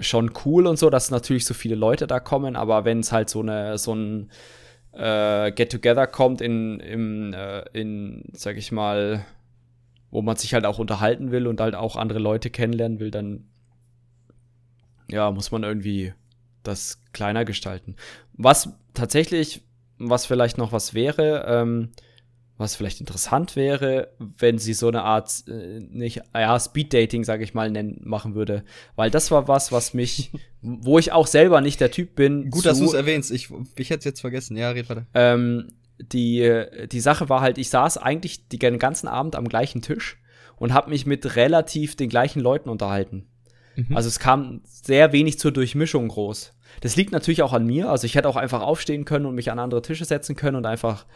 schon 0.00 0.32
cool 0.44 0.66
und 0.66 0.78
so, 0.78 0.90
dass 0.90 1.10
natürlich 1.10 1.44
so 1.46 1.54
viele 1.54 1.74
Leute 1.74 2.06
da 2.06 2.20
kommen, 2.20 2.56
aber 2.56 2.84
wenn 2.84 3.00
es 3.00 3.12
halt 3.12 3.30
so 3.30 3.40
eine 3.40 3.78
so 3.78 3.94
ein 3.94 4.30
äh, 4.92 5.52
Get-Together 5.52 6.06
kommt 6.06 6.40
in, 6.40 6.80
im, 6.80 7.32
äh, 7.32 7.64
in, 7.72 8.24
sag 8.32 8.56
ich 8.56 8.72
mal, 8.72 9.24
wo 10.10 10.22
man 10.22 10.36
sich 10.36 10.54
halt 10.54 10.66
auch 10.66 10.78
unterhalten 10.78 11.32
will 11.32 11.46
und 11.46 11.60
halt 11.60 11.74
auch 11.74 11.96
andere 11.96 12.20
Leute 12.20 12.50
kennenlernen 12.50 13.00
will, 13.00 13.10
dann 13.10 13.46
ja, 15.08 15.30
muss 15.30 15.50
man 15.50 15.64
irgendwie 15.64 16.12
das 16.62 17.02
kleiner 17.12 17.44
gestalten. 17.44 17.96
Was 18.32 18.70
tatsächlich, 18.94 19.62
was 19.98 20.26
vielleicht 20.26 20.58
noch 20.58 20.72
was 20.72 20.94
wäre, 20.94 21.44
ähm, 21.46 21.90
was 22.56 22.76
vielleicht 22.76 23.00
interessant 23.00 23.56
wäre, 23.56 24.08
wenn 24.18 24.58
sie 24.58 24.74
so 24.74 24.88
eine 24.88 25.02
Art 25.02 25.44
äh, 25.48 25.80
nicht 25.80 26.22
ja 26.34 26.60
Speed 26.60 26.92
Dating, 26.92 27.24
sage 27.24 27.42
ich 27.42 27.54
mal, 27.54 27.70
nennen 27.70 28.00
machen 28.04 28.34
würde, 28.34 28.64
weil 28.94 29.10
das 29.10 29.30
war 29.30 29.48
was, 29.48 29.72
was 29.72 29.92
mich, 29.92 30.30
wo 30.62 30.98
ich 30.98 31.12
auch 31.12 31.26
selber 31.26 31.60
nicht 31.60 31.80
der 31.80 31.90
Typ 31.90 32.14
bin. 32.14 32.50
Gut, 32.50 32.62
zu, 32.62 32.68
dass 32.68 32.78
du 32.78 32.84
es 32.84 32.92
erwähnst. 32.92 33.30
Ich, 33.32 33.50
ich 33.76 33.90
hätte 33.90 34.00
es 34.00 34.04
jetzt 34.04 34.20
vergessen. 34.20 34.56
Ja, 34.56 34.70
red 34.70 34.88
weiter. 34.88 35.06
Ähm, 35.14 35.72
die 35.98 36.64
die 36.90 37.00
Sache 37.00 37.28
war 37.28 37.40
halt, 37.40 37.58
ich 37.58 37.70
saß 37.70 37.98
eigentlich 37.98 38.48
den 38.48 38.78
ganzen 38.78 39.08
Abend 39.08 39.36
am 39.36 39.48
gleichen 39.48 39.82
Tisch 39.82 40.18
und 40.56 40.72
habe 40.72 40.90
mich 40.90 41.06
mit 41.06 41.36
relativ 41.36 41.96
den 41.96 42.08
gleichen 42.08 42.40
Leuten 42.40 42.68
unterhalten. 42.68 43.26
Mhm. 43.76 43.96
Also 43.96 44.08
es 44.08 44.18
kam 44.18 44.60
sehr 44.64 45.12
wenig 45.12 45.38
zur 45.38 45.52
Durchmischung 45.52 46.08
groß. 46.08 46.52
Das 46.80 46.96
liegt 46.96 47.12
natürlich 47.12 47.42
auch 47.42 47.52
an 47.52 47.66
mir. 47.66 47.90
Also 47.90 48.06
ich 48.06 48.14
hätte 48.14 48.28
auch 48.28 48.36
einfach 48.36 48.62
aufstehen 48.62 49.04
können 49.04 49.26
und 49.26 49.34
mich 49.34 49.50
an 49.50 49.58
andere 49.58 49.82
Tische 49.82 50.04
setzen 50.04 50.36
können 50.36 50.56
und 50.56 50.66
einfach 50.66 51.06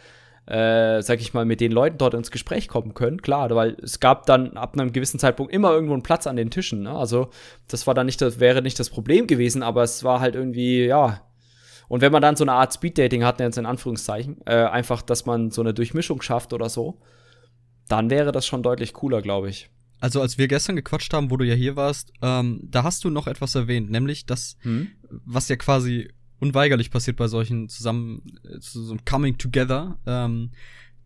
äh, 0.48 1.02
sag 1.02 1.20
ich 1.20 1.34
mal, 1.34 1.44
mit 1.44 1.60
den 1.60 1.72
Leuten 1.72 1.98
dort 1.98 2.14
ins 2.14 2.30
Gespräch 2.30 2.68
kommen 2.68 2.94
können, 2.94 3.20
klar, 3.20 3.50
weil 3.54 3.76
es 3.82 4.00
gab 4.00 4.24
dann 4.24 4.56
ab 4.56 4.72
einem 4.74 4.92
gewissen 4.92 5.20
Zeitpunkt 5.20 5.52
immer 5.52 5.72
irgendwo 5.72 5.92
einen 5.92 6.02
Platz 6.02 6.26
an 6.26 6.36
den 6.36 6.50
Tischen, 6.50 6.82
ne? 6.82 6.92
Also, 6.92 7.28
das 7.68 7.86
war 7.86 7.92
dann 7.92 8.06
nicht, 8.06 8.20
das 8.22 8.40
wäre 8.40 8.62
nicht 8.62 8.80
das 8.80 8.88
Problem 8.88 9.26
gewesen, 9.26 9.62
aber 9.62 9.82
es 9.82 10.04
war 10.04 10.20
halt 10.20 10.34
irgendwie, 10.34 10.86
ja. 10.86 11.20
Und 11.88 12.00
wenn 12.00 12.12
man 12.12 12.22
dann 12.22 12.36
so 12.36 12.44
eine 12.44 12.52
Art 12.52 12.72
Speeddating 12.72 13.24
hat, 13.24 13.40
jetzt 13.40 13.58
in 13.58 13.66
Anführungszeichen, 13.66 14.38
äh, 14.46 14.64
einfach, 14.64 15.02
dass 15.02 15.26
man 15.26 15.50
so 15.50 15.60
eine 15.60 15.74
Durchmischung 15.74 16.22
schafft 16.22 16.54
oder 16.54 16.70
so, 16.70 16.98
dann 17.88 18.08
wäre 18.08 18.32
das 18.32 18.46
schon 18.46 18.62
deutlich 18.62 18.94
cooler, 18.94 19.20
glaube 19.20 19.50
ich. 19.50 19.68
Also 20.00 20.20
als 20.20 20.38
wir 20.38 20.48
gestern 20.48 20.76
gequatscht 20.76 21.12
haben, 21.12 21.30
wo 21.30 21.36
du 21.36 21.44
ja 21.44 21.54
hier 21.54 21.76
warst, 21.76 22.12
ähm, 22.22 22.60
da 22.62 22.84
hast 22.84 23.04
du 23.04 23.10
noch 23.10 23.26
etwas 23.26 23.54
erwähnt, 23.54 23.90
nämlich 23.90 24.26
das, 24.26 24.56
hm? 24.60 24.88
was 25.10 25.48
ja 25.48 25.56
quasi 25.56 26.08
unweigerlich 26.40 26.90
passiert 26.90 27.16
bei 27.16 27.28
solchen 27.28 27.68
zusammen, 27.68 28.22
äh, 28.44 28.56
so 28.60 28.90
einem 28.90 29.04
Coming 29.04 29.38
Together, 29.38 29.98
ähm, 30.06 30.50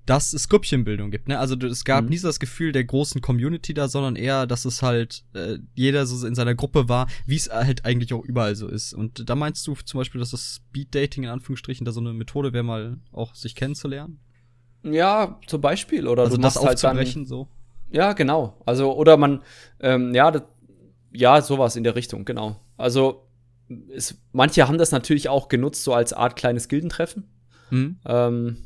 dass 0.07 0.33
es 0.33 0.49
Grüppchenbildung 0.49 1.11
gibt. 1.11 1.29
Ne? 1.29 1.39
Also 1.39 1.57
es 1.57 1.85
gab 1.85 2.05
mhm. 2.05 2.11
nie 2.11 2.19
so 2.19 2.29
das 2.29 2.41
Gefühl 2.41 2.73
der 2.73 2.85
großen 2.85 3.21
Community 3.21 3.73
da, 3.73 3.89
sondern 3.89 4.17
eher, 4.17 4.47
dass 4.47 4.65
es 4.65 4.83
halt 4.83 5.25
äh, 5.35 5.59
jeder 5.75 6.07
so 6.07 6.27
in 6.27 6.35
seiner 6.35 6.55
Gruppe 6.55 6.89
war, 6.89 7.07
wie 7.27 7.37
es 7.37 7.51
halt 7.51 7.85
eigentlich 7.85 8.13
auch 8.13 8.25
überall 8.25 8.57
so 8.57 8.67
ist. 8.67 8.95
Und 8.95 9.29
da 9.29 9.37
meinst 9.37 9.67
du 9.67 9.75
zum 9.75 9.99
Beispiel, 9.99 10.19
dass 10.19 10.31
das 10.31 10.57
Speed 10.57 10.95
Dating 10.95 11.25
in 11.25 11.31
Anführungsstrichen 11.31 11.85
da 11.85 11.93
so 11.93 12.01
eine 12.01 12.13
Methode 12.13 12.53
wäre, 12.53 12.65
mal 12.65 12.99
auch 13.13 13.35
sich 13.35 13.55
kennenzulernen? 13.55 14.19
Ja, 14.83 15.39
zum 15.47 15.61
Beispiel. 15.61 16.09
Oder 16.09 16.25
also 16.25 16.37
du 16.37 16.43
das 16.43 16.57
aufzubrechen 16.57 16.97
halt 16.97 17.17
dann, 17.17 17.25
so. 17.27 17.49
Ja, 17.91 18.13
genau. 18.15 18.61
Also, 18.67 18.95
oder 18.97 19.17
man, 19.17 19.43
ähm, 19.81 20.15
ja, 20.15 20.31
das, 20.31 20.43
ja, 21.13 21.41
sowas 21.43 21.77
in 21.77 21.85
der 21.85 21.95
Richtung, 21.95 22.25
genau. 22.25 22.61
Also, 22.77 23.29
es, 23.95 24.19
manche 24.33 24.67
haben 24.69 24.79
das 24.79 24.93
natürlich 24.93 25.29
auch 25.29 25.49
genutzt, 25.49 25.85
so 25.85 25.93
als 25.93 26.13
Art 26.13 26.37
kleines 26.37 26.69
Gildentreffen. 26.69 27.29
Mhm. 27.71 27.99
Ähm, 28.07 28.57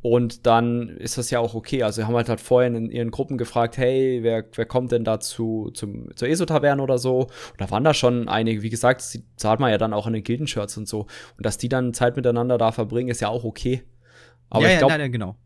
und 0.00 0.46
dann 0.46 0.90
ist 0.90 1.16
das 1.16 1.30
ja 1.30 1.38
auch 1.40 1.54
okay. 1.54 1.82
Also, 1.82 2.02
sie 2.02 2.06
haben 2.06 2.14
halt, 2.14 2.28
halt 2.28 2.40
vorhin 2.40 2.74
in 2.74 2.90
ihren 2.90 3.10
Gruppen 3.10 3.38
gefragt, 3.38 3.78
hey, 3.78 4.18
wer, 4.22 4.44
wer 4.54 4.66
kommt 4.66 4.92
denn 4.92 5.02
dazu 5.02 5.70
zum, 5.72 6.14
zur 6.14 6.28
ESO-Taverne 6.28 6.82
oder 6.82 6.98
so? 6.98 7.20
Und 7.20 7.60
da 7.60 7.70
waren 7.70 7.84
da 7.84 7.94
schon 7.94 8.28
einige. 8.28 8.62
Wie 8.62 8.68
gesagt, 8.68 9.00
das 9.00 9.18
zahlt 9.36 9.60
man 9.60 9.70
ja 9.70 9.78
dann 9.78 9.94
auch 9.94 10.06
an 10.06 10.12
den 10.12 10.22
Gildenshirts 10.22 10.76
und 10.76 10.86
so. 10.86 11.06
Und 11.36 11.46
dass 11.46 11.56
die 11.56 11.70
dann 11.70 11.94
Zeit 11.94 12.16
miteinander 12.16 12.58
da 12.58 12.70
verbringen, 12.70 13.08
ist 13.08 13.20
ja 13.20 13.28
auch 13.28 13.44
okay. 13.44 13.82
Aber 14.50 14.66
ja, 14.66 14.74
ich 14.74 14.78
glaube, 14.78 14.92
ja, 14.92 15.08
genau 15.08 15.36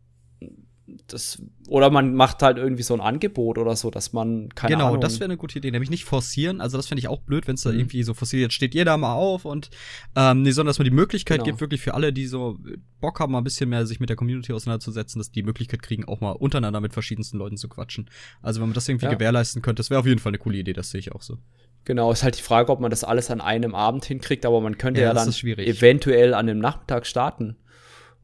das, 1.07 1.41
oder 1.67 1.89
man 1.89 2.15
macht 2.15 2.41
halt 2.41 2.57
irgendwie 2.57 2.83
so 2.83 2.93
ein 2.93 3.01
Angebot 3.01 3.57
oder 3.57 3.75
so, 3.75 3.91
dass 3.91 4.13
man 4.13 4.49
keine 4.49 4.75
genau, 4.75 4.85
Ahnung. 4.87 4.99
Genau, 4.99 5.07
das 5.07 5.19
wäre 5.19 5.25
eine 5.25 5.37
gute 5.37 5.57
Idee. 5.57 5.71
Nämlich 5.71 5.89
nicht 5.89 6.05
forcieren. 6.05 6.61
Also, 6.61 6.77
das 6.77 6.87
fände 6.87 6.99
ich 6.99 7.07
auch 7.07 7.21
blöd, 7.21 7.47
wenn 7.47 7.55
es 7.55 7.61
da 7.61 7.71
mhm. 7.71 7.79
irgendwie 7.79 8.03
so 8.03 8.13
forciert, 8.13 8.41
jetzt 8.41 8.53
steht 8.53 8.73
jeder 8.75 8.97
mal 8.97 9.13
auf 9.13 9.45
und, 9.45 9.69
ähm, 10.15 10.41
nee, 10.41 10.51
sondern 10.51 10.69
dass 10.69 10.79
man 10.79 10.85
die 10.85 10.91
Möglichkeit 10.91 11.37
genau. 11.37 11.45
gibt, 11.45 11.61
wirklich 11.61 11.81
für 11.81 11.93
alle, 11.93 12.13
die 12.13 12.27
so 12.27 12.57
Bock 13.01 13.19
haben, 13.19 13.31
mal 13.31 13.39
ein 13.39 13.43
bisschen 13.43 13.69
mehr 13.69 13.85
sich 13.85 13.99
mit 13.99 14.09
der 14.09 14.17
Community 14.17 14.53
auseinanderzusetzen, 14.53 15.19
dass 15.19 15.31
die 15.31 15.43
Möglichkeit 15.43 15.81
kriegen, 15.81 16.05
auch 16.05 16.21
mal 16.21 16.31
untereinander 16.31 16.81
mit 16.81 16.93
verschiedensten 16.93 17.37
Leuten 17.37 17.57
zu 17.57 17.69
quatschen. 17.69 18.09
Also, 18.41 18.61
wenn 18.61 18.69
man 18.69 18.75
das 18.75 18.87
irgendwie 18.87 19.05
ja. 19.05 19.13
gewährleisten 19.13 19.61
könnte, 19.61 19.79
das 19.79 19.89
wäre 19.89 19.99
auf 19.99 20.07
jeden 20.07 20.19
Fall 20.19 20.31
eine 20.31 20.39
coole 20.39 20.57
Idee, 20.57 20.73
das 20.73 20.89
sehe 20.89 20.99
ich 20.99 21.11
auch 21.11 21.21
so. 21.21 21.37
Genau, 21.85 22.11
ist 22.11 22.23
halt 22.23 22.37
die 22.37 22.43
Frage, 22.43 22.71
ob 22.71 22.79
man 22.79 22.91
das 22.91 23.03
alles 23.03 23.31
an 23.31 23.41
einem 23.41 23.73
Abend 23.73 24.05
hinkriegt, 24.05 24.45
aber 24.45 24.61
man 24.61 24.77
könnte 24.77 25.01
ja, 25.01 25.07
ja 25.07 25.13
dann 25.13 25.29
eventuell 25.29 26.33
an 26.33 26.45
dem 26.47 26.59
Nachmittag 26.59 27.07
starten 27.07 27.55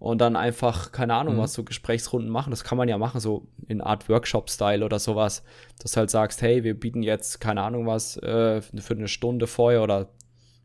und 0.05 0.21
dann 0.21 0.35
einfach, 0.35 0.91
keine 0.91 1.15
Ahnung, 1.15 1.37
mhm. 1.37 1.39
was 1.39 1.53
so 1.53 1.63
Gesprächsrunden 1.63 2.29
machen. 2.29 2.51
Das 2.51 2.63
kann 2.63 2.77
man 2.77 2.87
ja 2.87 2.95
machen, 2.99 3.19
so 3.19 3.47
in 3.67 3.81
Art 3.81 4.07
Workshop-Style 4.07 4.85
oder 4.85 4.99
sowas. 4.99 5.41
Dass 5.79 5.93
du 5.93 5.97
halt 5.97 6.11
sagst, 6.11 6.43
hey, 6.43 6.63
wir 6.63 6.79
bieten 6.79 7.01
jetzt, 7.01 7.41
keine 7.41 7.63
Ahnung 7.63 7.87
was, 7.87 8.15
äh, 8.17 8.61
für 8.61 8.93
eine 8.93 9.07
Stunde 9.07 9.47
vorher 9.47 9.81
oder 9.81 10.09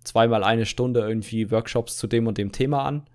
zweimal 0.04 0.44
eine 0.44 0.66
Stunde 0.66 1.00
irgendwie 1.00 1.50
Workshops 1.50 1.96
zu 1.96 2.06
dem 2.06 2.26
und 2.26 2.36
dem 2.36 2.52
Thema 2.52 2.84
an. 2.84 3.06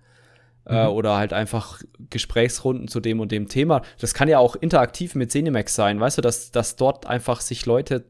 Äh, 0.66 0.72
mhm. 0.72 0.78
Äh, 0.78 0.86
oder 0.88 1.16
halt 1.16 1.32
einfach 1.32 1.80
Gesprächsrunden 2.10 2.88
zu 2.88 2.98
dem 2.98 3.20
und 3.20 3.30
dem 3.30 3.46
Thema. 3.46 3.82
Das 4.00 4.12
kann 4.12 4.26
ja 4.26 4.40
auch 4.40 4.56
interaktiv 4.56 5.14
mit 5.14 5.30
Cinemax 5.30 5.76
sein, 5.76 6.00
weißt 6.00 6.18
du, 6.18 6.22
dass, 6.22 6.50
dass 6.50 6.74
dort 6.74 7.06
einfach 7.06 7.40
sich 7.40 7.66
Leute, 7.66 8.04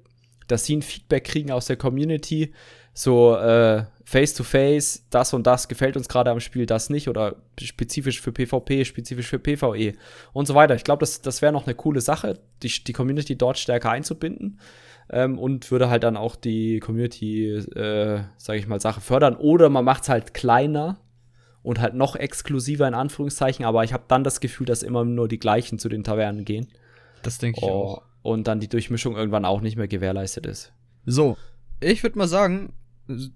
dass 0.49 0.65
sie 0.65 0.79
ein 0.79 0.83
Feedback 0.83 1.25
kriegen 1.25 1.53
aus 1.53 1.67
der 1.67 1.77
Community, 1.77 2.55
so 2.99 3.37
äh, 3.37 3.85
face 4.05 4.33
to 4.33 4.43
face, 4.43 5.05
das 5.11 5.35
und 5.35 5.47
das 5.47 5.69
gefällt 5.69 5.99
uns 5.99 6.09
gerade 6.09 6.31
am 6.31 6.41
Spiel, 6.41 6.65
das 6.65 6.89
nicht 6.89 7.11
oder 7.11 7.37
spezifisch 7.61 8.23
für 8.23 8.33
PvP, 8.33 8.87
spezifisch 8.87 9.29
für 9.29 9.39
PvE 9.39 9.93
und 10.33 10.47
so 10.47 10.55
weiter. 10.55 10.75
Ich 10.75 10.85
glaube, 10.85 11.01
das, 11.01 11.21
das 11.21 11.43
wäre 11.43 11.53
noch 11.53 11.67
eine 11.67 11.75
coole 11.75 12.01
Sache, 12.01 12.39
die, 12.63 12.73
die 12.85 12.95
Community 12.95 13.37
dort 13.37 13.59
stärker 13.59 13.91
einzubinden 13.91 14.59
ähm, 15.11 15.39
und 15.39 15.71
würde 15.71 15.91
halt 15.91 16.05
dann 16.05 16.17
auch 16.17 16.37
die 16.37 16.81
Community, 16.81 17.49
äh, 17.51 18.23
sage 18.39 18.59
ich 18.59 18.67
mal, 18.67 18.81
Sache 18.81 19.03
fördern. 19.03 19.37
Oder 19.37 19.69
man 19.69 19.85
macht 19.85 20.05
es 20.05 20.09
halt 20.09 20.33
kleiner 20.33 20.97
und 21.63 21.79
halt 21.79 21.93
noch 21.93 22.17
exklusiver 22.17 22.89
in 22.89 22.95
Anführungszeichen, 22.95 23.67
aber 23.67 23.85
ich 23.85 23.93
habe 23.93 24.05
dann 24.09 24.25
das 24.25 24.41
Gefühl, 24.41 24.65
dass 24.65 24.83
immer 24.83 25.05
nur 25.05 25.29
die 25.29 25.39
gleichen 25.39 25.79
zu 25.79 25.91
den 25.91 26.03
Tavernen 26.03 26.47
gehen. 26.47 26.69
Das 27.23 27.37
denke 27.37 27.61
ich 27.61 27.67
oh, 27.67 27.69
auch. 27.71 28.03
Und 28.23 28.49
dann 28.49 28.59
die 28.59 28.69
Durchmischung 28.69 29.17
irgendwann 29.17 29.45
auch 29.45 29.61
nicht 29.61 29.77
mehr 29.77 29.87
gewährleistet 29.87 30.47
ist. 30.47 30.73
So, 31.05 31.37
ich 31.81 32.03
würde 32.03 32.17
mal 32.17 32.29
sagen, 32.29 32.73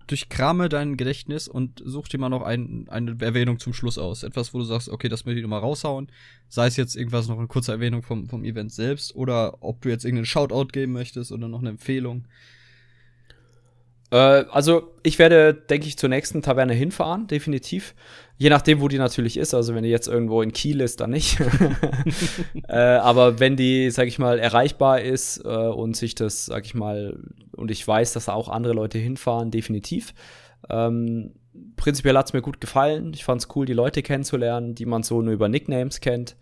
durchkrame 0.07 0.69
dein 0.69 0.97
Gedächtnis 0.97 1.49
und 1.49 1.83
such 1.85 2.09
dir 2.09 2.19
mal 2.19 2.29
noch 2.29 2.43
ein, 2.43 2.87
eine 2.89 3.17
Erwähnung 3.21 3.59
zum 3.59 3.73
Schluss 3.73 3.99
aus. 3.99 4.23
Etwas, 4.23 4.53
wo 4.53 4.59
du 4.59 4.65
sagst, 4.65 4.89
okay, 4.89 5.09
das 5.09 5.25
möchte 5.25 5.39
ich 5.39 5.43
nochmal 5.43 5.61
raushauen. 5.61 6.09
Sei 6.49 6.67
es 6.67 6.77
jetzt 6.77 6.97
irgendwas 6.97 7.29
noch 7.29 7.39
eine 7.39 7.47
kurze 7.47 7.73
Erwähnung 7.73 8.03
vom, 8.03 8.29
vom 8.29 8.45
Event 8.45 8.73
selbst 8.73 9.15
oder 9.15 9.63
ob 9.63 9.81
du 9.83 9.89
jetzt 9.89 10.05
irgendeinen 10.05 10.27
Shoutout 10.27 10.69
geben 10.73 10.93
möchtest 10.93 11.31
oder 11.33 11.49
noch 11.49 11.61
eine 11.61 11.71
Empfehlung. 11.71 12.27
Äh, 14.11 14.16
also, 14.16 14.94
ich 15.03 15.18
werde, 15.18 15.55
denke 15.55 15.87
ich, 15.87 15.96
zur 15.96 16.09
nächsten 16.09 16.42
Taverne 16.42 16.75
hinfahren, 16.75 17.27
definitiv. 17.27 17.94
Je 18.37 18.49
nachdem, 18.49 18.81
wo 18.81 18.88
die 18.88 18.99
natürlich 18.99 19.37
ist. 19.37 19.55
Also, 19.55 19.75
wenn 19.75 19.85
die 19.85 19.90
jetzt 19.90 20.09
irgendwo 20.09 20.42
in 20.42 20.53
Kiel 20.53 20.81
ist, 20.81 21.01
dann 21.01 21.11
nicht. 21.11 21.38
äh, 22.68 22.77
aber 22.77 23.38
wenn 23.38 23.57
die, 23.57 23.90
sag 23.90 24.09
ich 24.09 24.18
mal, 24.18 24.38
erreichbar 24.38 25.01
ist 25.01 25.44
äh, 25.44 25.49
und 25.49 25.96
sich 25.96 26.14
das, 26.14 26.46
sag 26.46 26.64
ich 26.64 26.75
mal, 26.75 27.18
und 27.57 27.70
ich 27.70 27.87
weiß, 27.87 28.12
dass 28.12 28.27
da 28.27 28.33
auch 28.33 28.49
andere 28.49 28.73
Leute 28.73 28.99
hinfahren, 28.99 29.51
definitiv. 29.51 30.14
Ähm, 30.68 31.33
prinzipiell 31.77 32.16
hat 32.16 32.27
es 32.27 32.33
mir 32.33 32.42
gut 32.42 32.61
gefallen. 32.61 33.12
Ich 33.14 33.25
fand 33.25 33.42
es 33.42 33.49
cool, 33.55 33.66
die 33.66 33.73
Leute 33.73 34.03
kennenzulernen, 34.03 34.75
die 34.75 34.87
man 34.87 35.03
so 35.03 35.23
nur 35.23 35.33
über 35.33 35.49
Nicknames 35.49 36.01
kennt. 36.01 36.37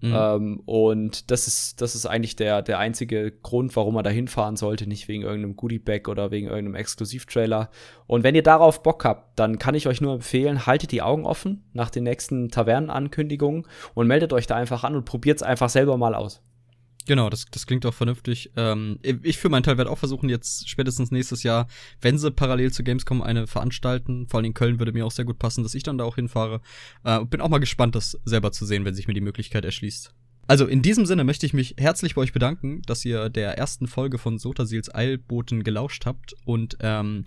Mhm. 0.00 0.14
Ähm, 0.14 0.62
und 0.66 1.30
das 1.30 1.46
ist, 1.46 1.80
das 1.80 1.94
ist 1.94 2.06
eigentlich 2.06 2.36
der, 2.36 2.62
der 2.62 2.78
einzige 2.78 3.30
Grund, 3.30 3.74
warum 3.76 3.94
man 3.94 4.04
da 4.04 4.10
hinfahren 4.10 4.56
sollte, 4.56 4.86
nicht 4.86 5.08
wegen 5.08 5.22
irgendeinem 5.22 5.56
Goodie-Bag 5.56 6.08
oder 6.08 6.30
wegen 6.30 6.48
irgendeinem 6.48 6.74
Exklusivtrailer. 6.74 7.70
Und 8.06 8.22
wenn 8.22 8.34
ihr 8.34 8.42
darauf 8.42 8.82
Bock 8.82 9.04
habt, 9.04 9.38
dann 9.38 9.58
kann 9.58 9.74
ich 9.74 9.86
euch 9.86 10.00
nur 10.00 10.14
empfehlen, 10.14 10.66
haltet 10.66 10.92
die 10.92 11.02
Augen 11.02 11.24
offen 11.24 11.64
nach 11.72 11.90
den 11.90 12.04
nächsten 12.04 12.50
Tavernenankündigungen 12.50 13.66
und 13.94 14.06
meldet 14.06 14.32
euch 14.32 14.46
da 14.46 14.56
einfach 14.56 14.84
an 14.84 14.94
und 14.94 15.04
probiert 15.04 15.36
es 15.36 15.42
einfach 15.42 15.70
selber 15.70 15.96
mal 15.96 16.14
aus. 16.14 16.42
Genau, 17.06 17.30
das, 17.30 17.46
das 17.50 17.66
klingt 17.66 17.86
auch 17.86 17.94
vernünftig. 17.94 18.50
Ähm, 18.56 18.98
ich 19.02 19.38
für 19.38 19.48
meinen 19.48 19.62
Teil 19.62 19.78
werde 19.78 19.90
auch 19.90 19.98
versuchen, 19.98 20.28
jetzt 20.28 20.68
spätestens 20.68 21.12
nächstes 21.12 21.44
Jahr, 21.44 21.68
wenn 22.00 22.18
sie 22.18 22.32
parallel 22.32 22.72
zu 22.72 22.82
Gamescom 22.82 23.22
eine 23.22 23.46
veranstalten, 23.46 24.26
vor 24.28 24.38
allem 24.38 24.46
in 24.46 24.54
Köln 24.54 24.80
würde 24.80 24.92
mir 24.92 25.06
auch 25.06 25.12
sehr 25.12 25.24
gut 25.24 25.38
passen, 25.38 25.62
dass 25.62 25.74
ich 25.74 25.84
dann 25.84 25.98
da 25.98 26.04
auch 26.04 26.16
hinfahre. 26.16 26.60
Äh, 27.04 27.24
bin 27.24 27.40
auch 27.40 27.48
mal 27.48 27.58
gespannt, 27.58 27.94
das 27.94 28.18
selber 28.24 28.50
zu 28.50 28.66
sehen, 28.66 28.84
wenn 28.84 28.94
sich 28.94 29.06
mir 29.06 29.14
die 29.14 29.20
Möglichkeit 29.20 29.64
erschließt. 29.64 30.12
Also 30.48 30.66
in 30.66 30.82
diesem 30.82 31.06
Sinne 31.06 31.24
möchte 31.24 31.46
ich 31.46 31.54
mich 31.54 31.74
herzlich 31.78 32.14
bei 32.14 32.22
euch 32.22 32.32
bedanken, 32.32 32.82
dass 32.86 33.04
ihr 33.04 33.28
der 33.30 33.58
ersten 33.58 33.88
Folge 33.88 34.18
von 34.18 34.38
Sotasils 34.38 34.94
Eilboten 34.94 35.64
gelauscht 35.64 36.06
habt. 36.06 36.34
Und 36.44 36.76
ähm, 36.80 37.24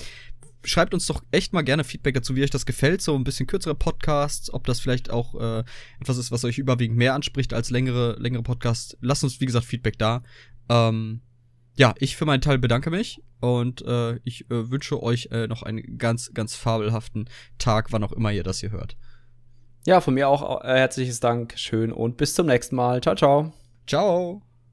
schreibt 0.63 0.93
uns 0.93 1.06
doch 1.06 1.24
echt 1.32 1.54
mal 1.54 1.62
gerne 1.62 1.84
Feedback 1.84 2.15
dazu, 2.15 2.36
wie 2.36 2.43
euch 2.43 2.50
das 2.50 2.65
gefällt, 2.65 3.02
so 3.02 3.15
ein 3.15 3.24
bisschen 3.24 3.48
kürzere 3.48 3.76
Podcasts, 3.76 4.54
ob 4.54 4.65
das 4.65 4.80
vielleicht 4.80 5.10
auch 5.10 5.36
äh, 5.36 5.63
etwas 6.00 6.17
ist, 6.17 6.32
was 6.32 6.43
euch 6.45 6.58
überwiegend 6.58 6.98
mehr 6.98 7.13
anspricht 7.13 7.54
als 7.54 7.69
längere, 7.69 8.15
längere 8.19 8.43
Podcasts. 8.43 8.98
Lasst 9.02 9.24
uns, 9.24 9.39
wie 9.39 9.45
gesagt, 9.45 9.65
Feedback 9.65 9.98
da. 9.98 10.24
Ähm, 10.69 11.22
ja, 11.76 11.93
ich 11.98 12.17
für 12.17 12.26
meinen 12.26 12.41
Teil 12.41 12.58
bedanke 12.58 12.89
mich 12.89 13.24
und 13.39 13.82
äh, 13.84 14.17
ich 14.24 14.52
äh, 14.52 14.69
wünsche 14.69 15.02
euch 15.02 15.30
äh, 15.32 15.48
noch 15.48 15.63
einen 15.63 15.98
ganz, 15.98 16.34
ganz 16.34 16.56
fabelhaften 16.56 17.30
Tag, 17.58 17.91
wann 17.91 18.04
auch 18.04 18.12
immer 18.12 18.32
ihr 18.32 18.43
das 18.43 18.60
hier 18.60 18.72
hört. 18.72 18.98
Ja, 19.86 20.02
von 20.02 20.13
mir 20.13 20.28
auch 20.28 20.63
äh, 20.63 20.78
herzliches 20.78 21.19
Dank, 21.19 21.58
schön 21.58 21.91
und 21.91 22.17
bis 22.17 22.36
zum 22.36 22.48
nächsten 22.48 22.76
Mal. 22.76 23.02
Ciao, 23.02 23.15
ciao. 23.15 23.54
Ciao. 23.88 24.49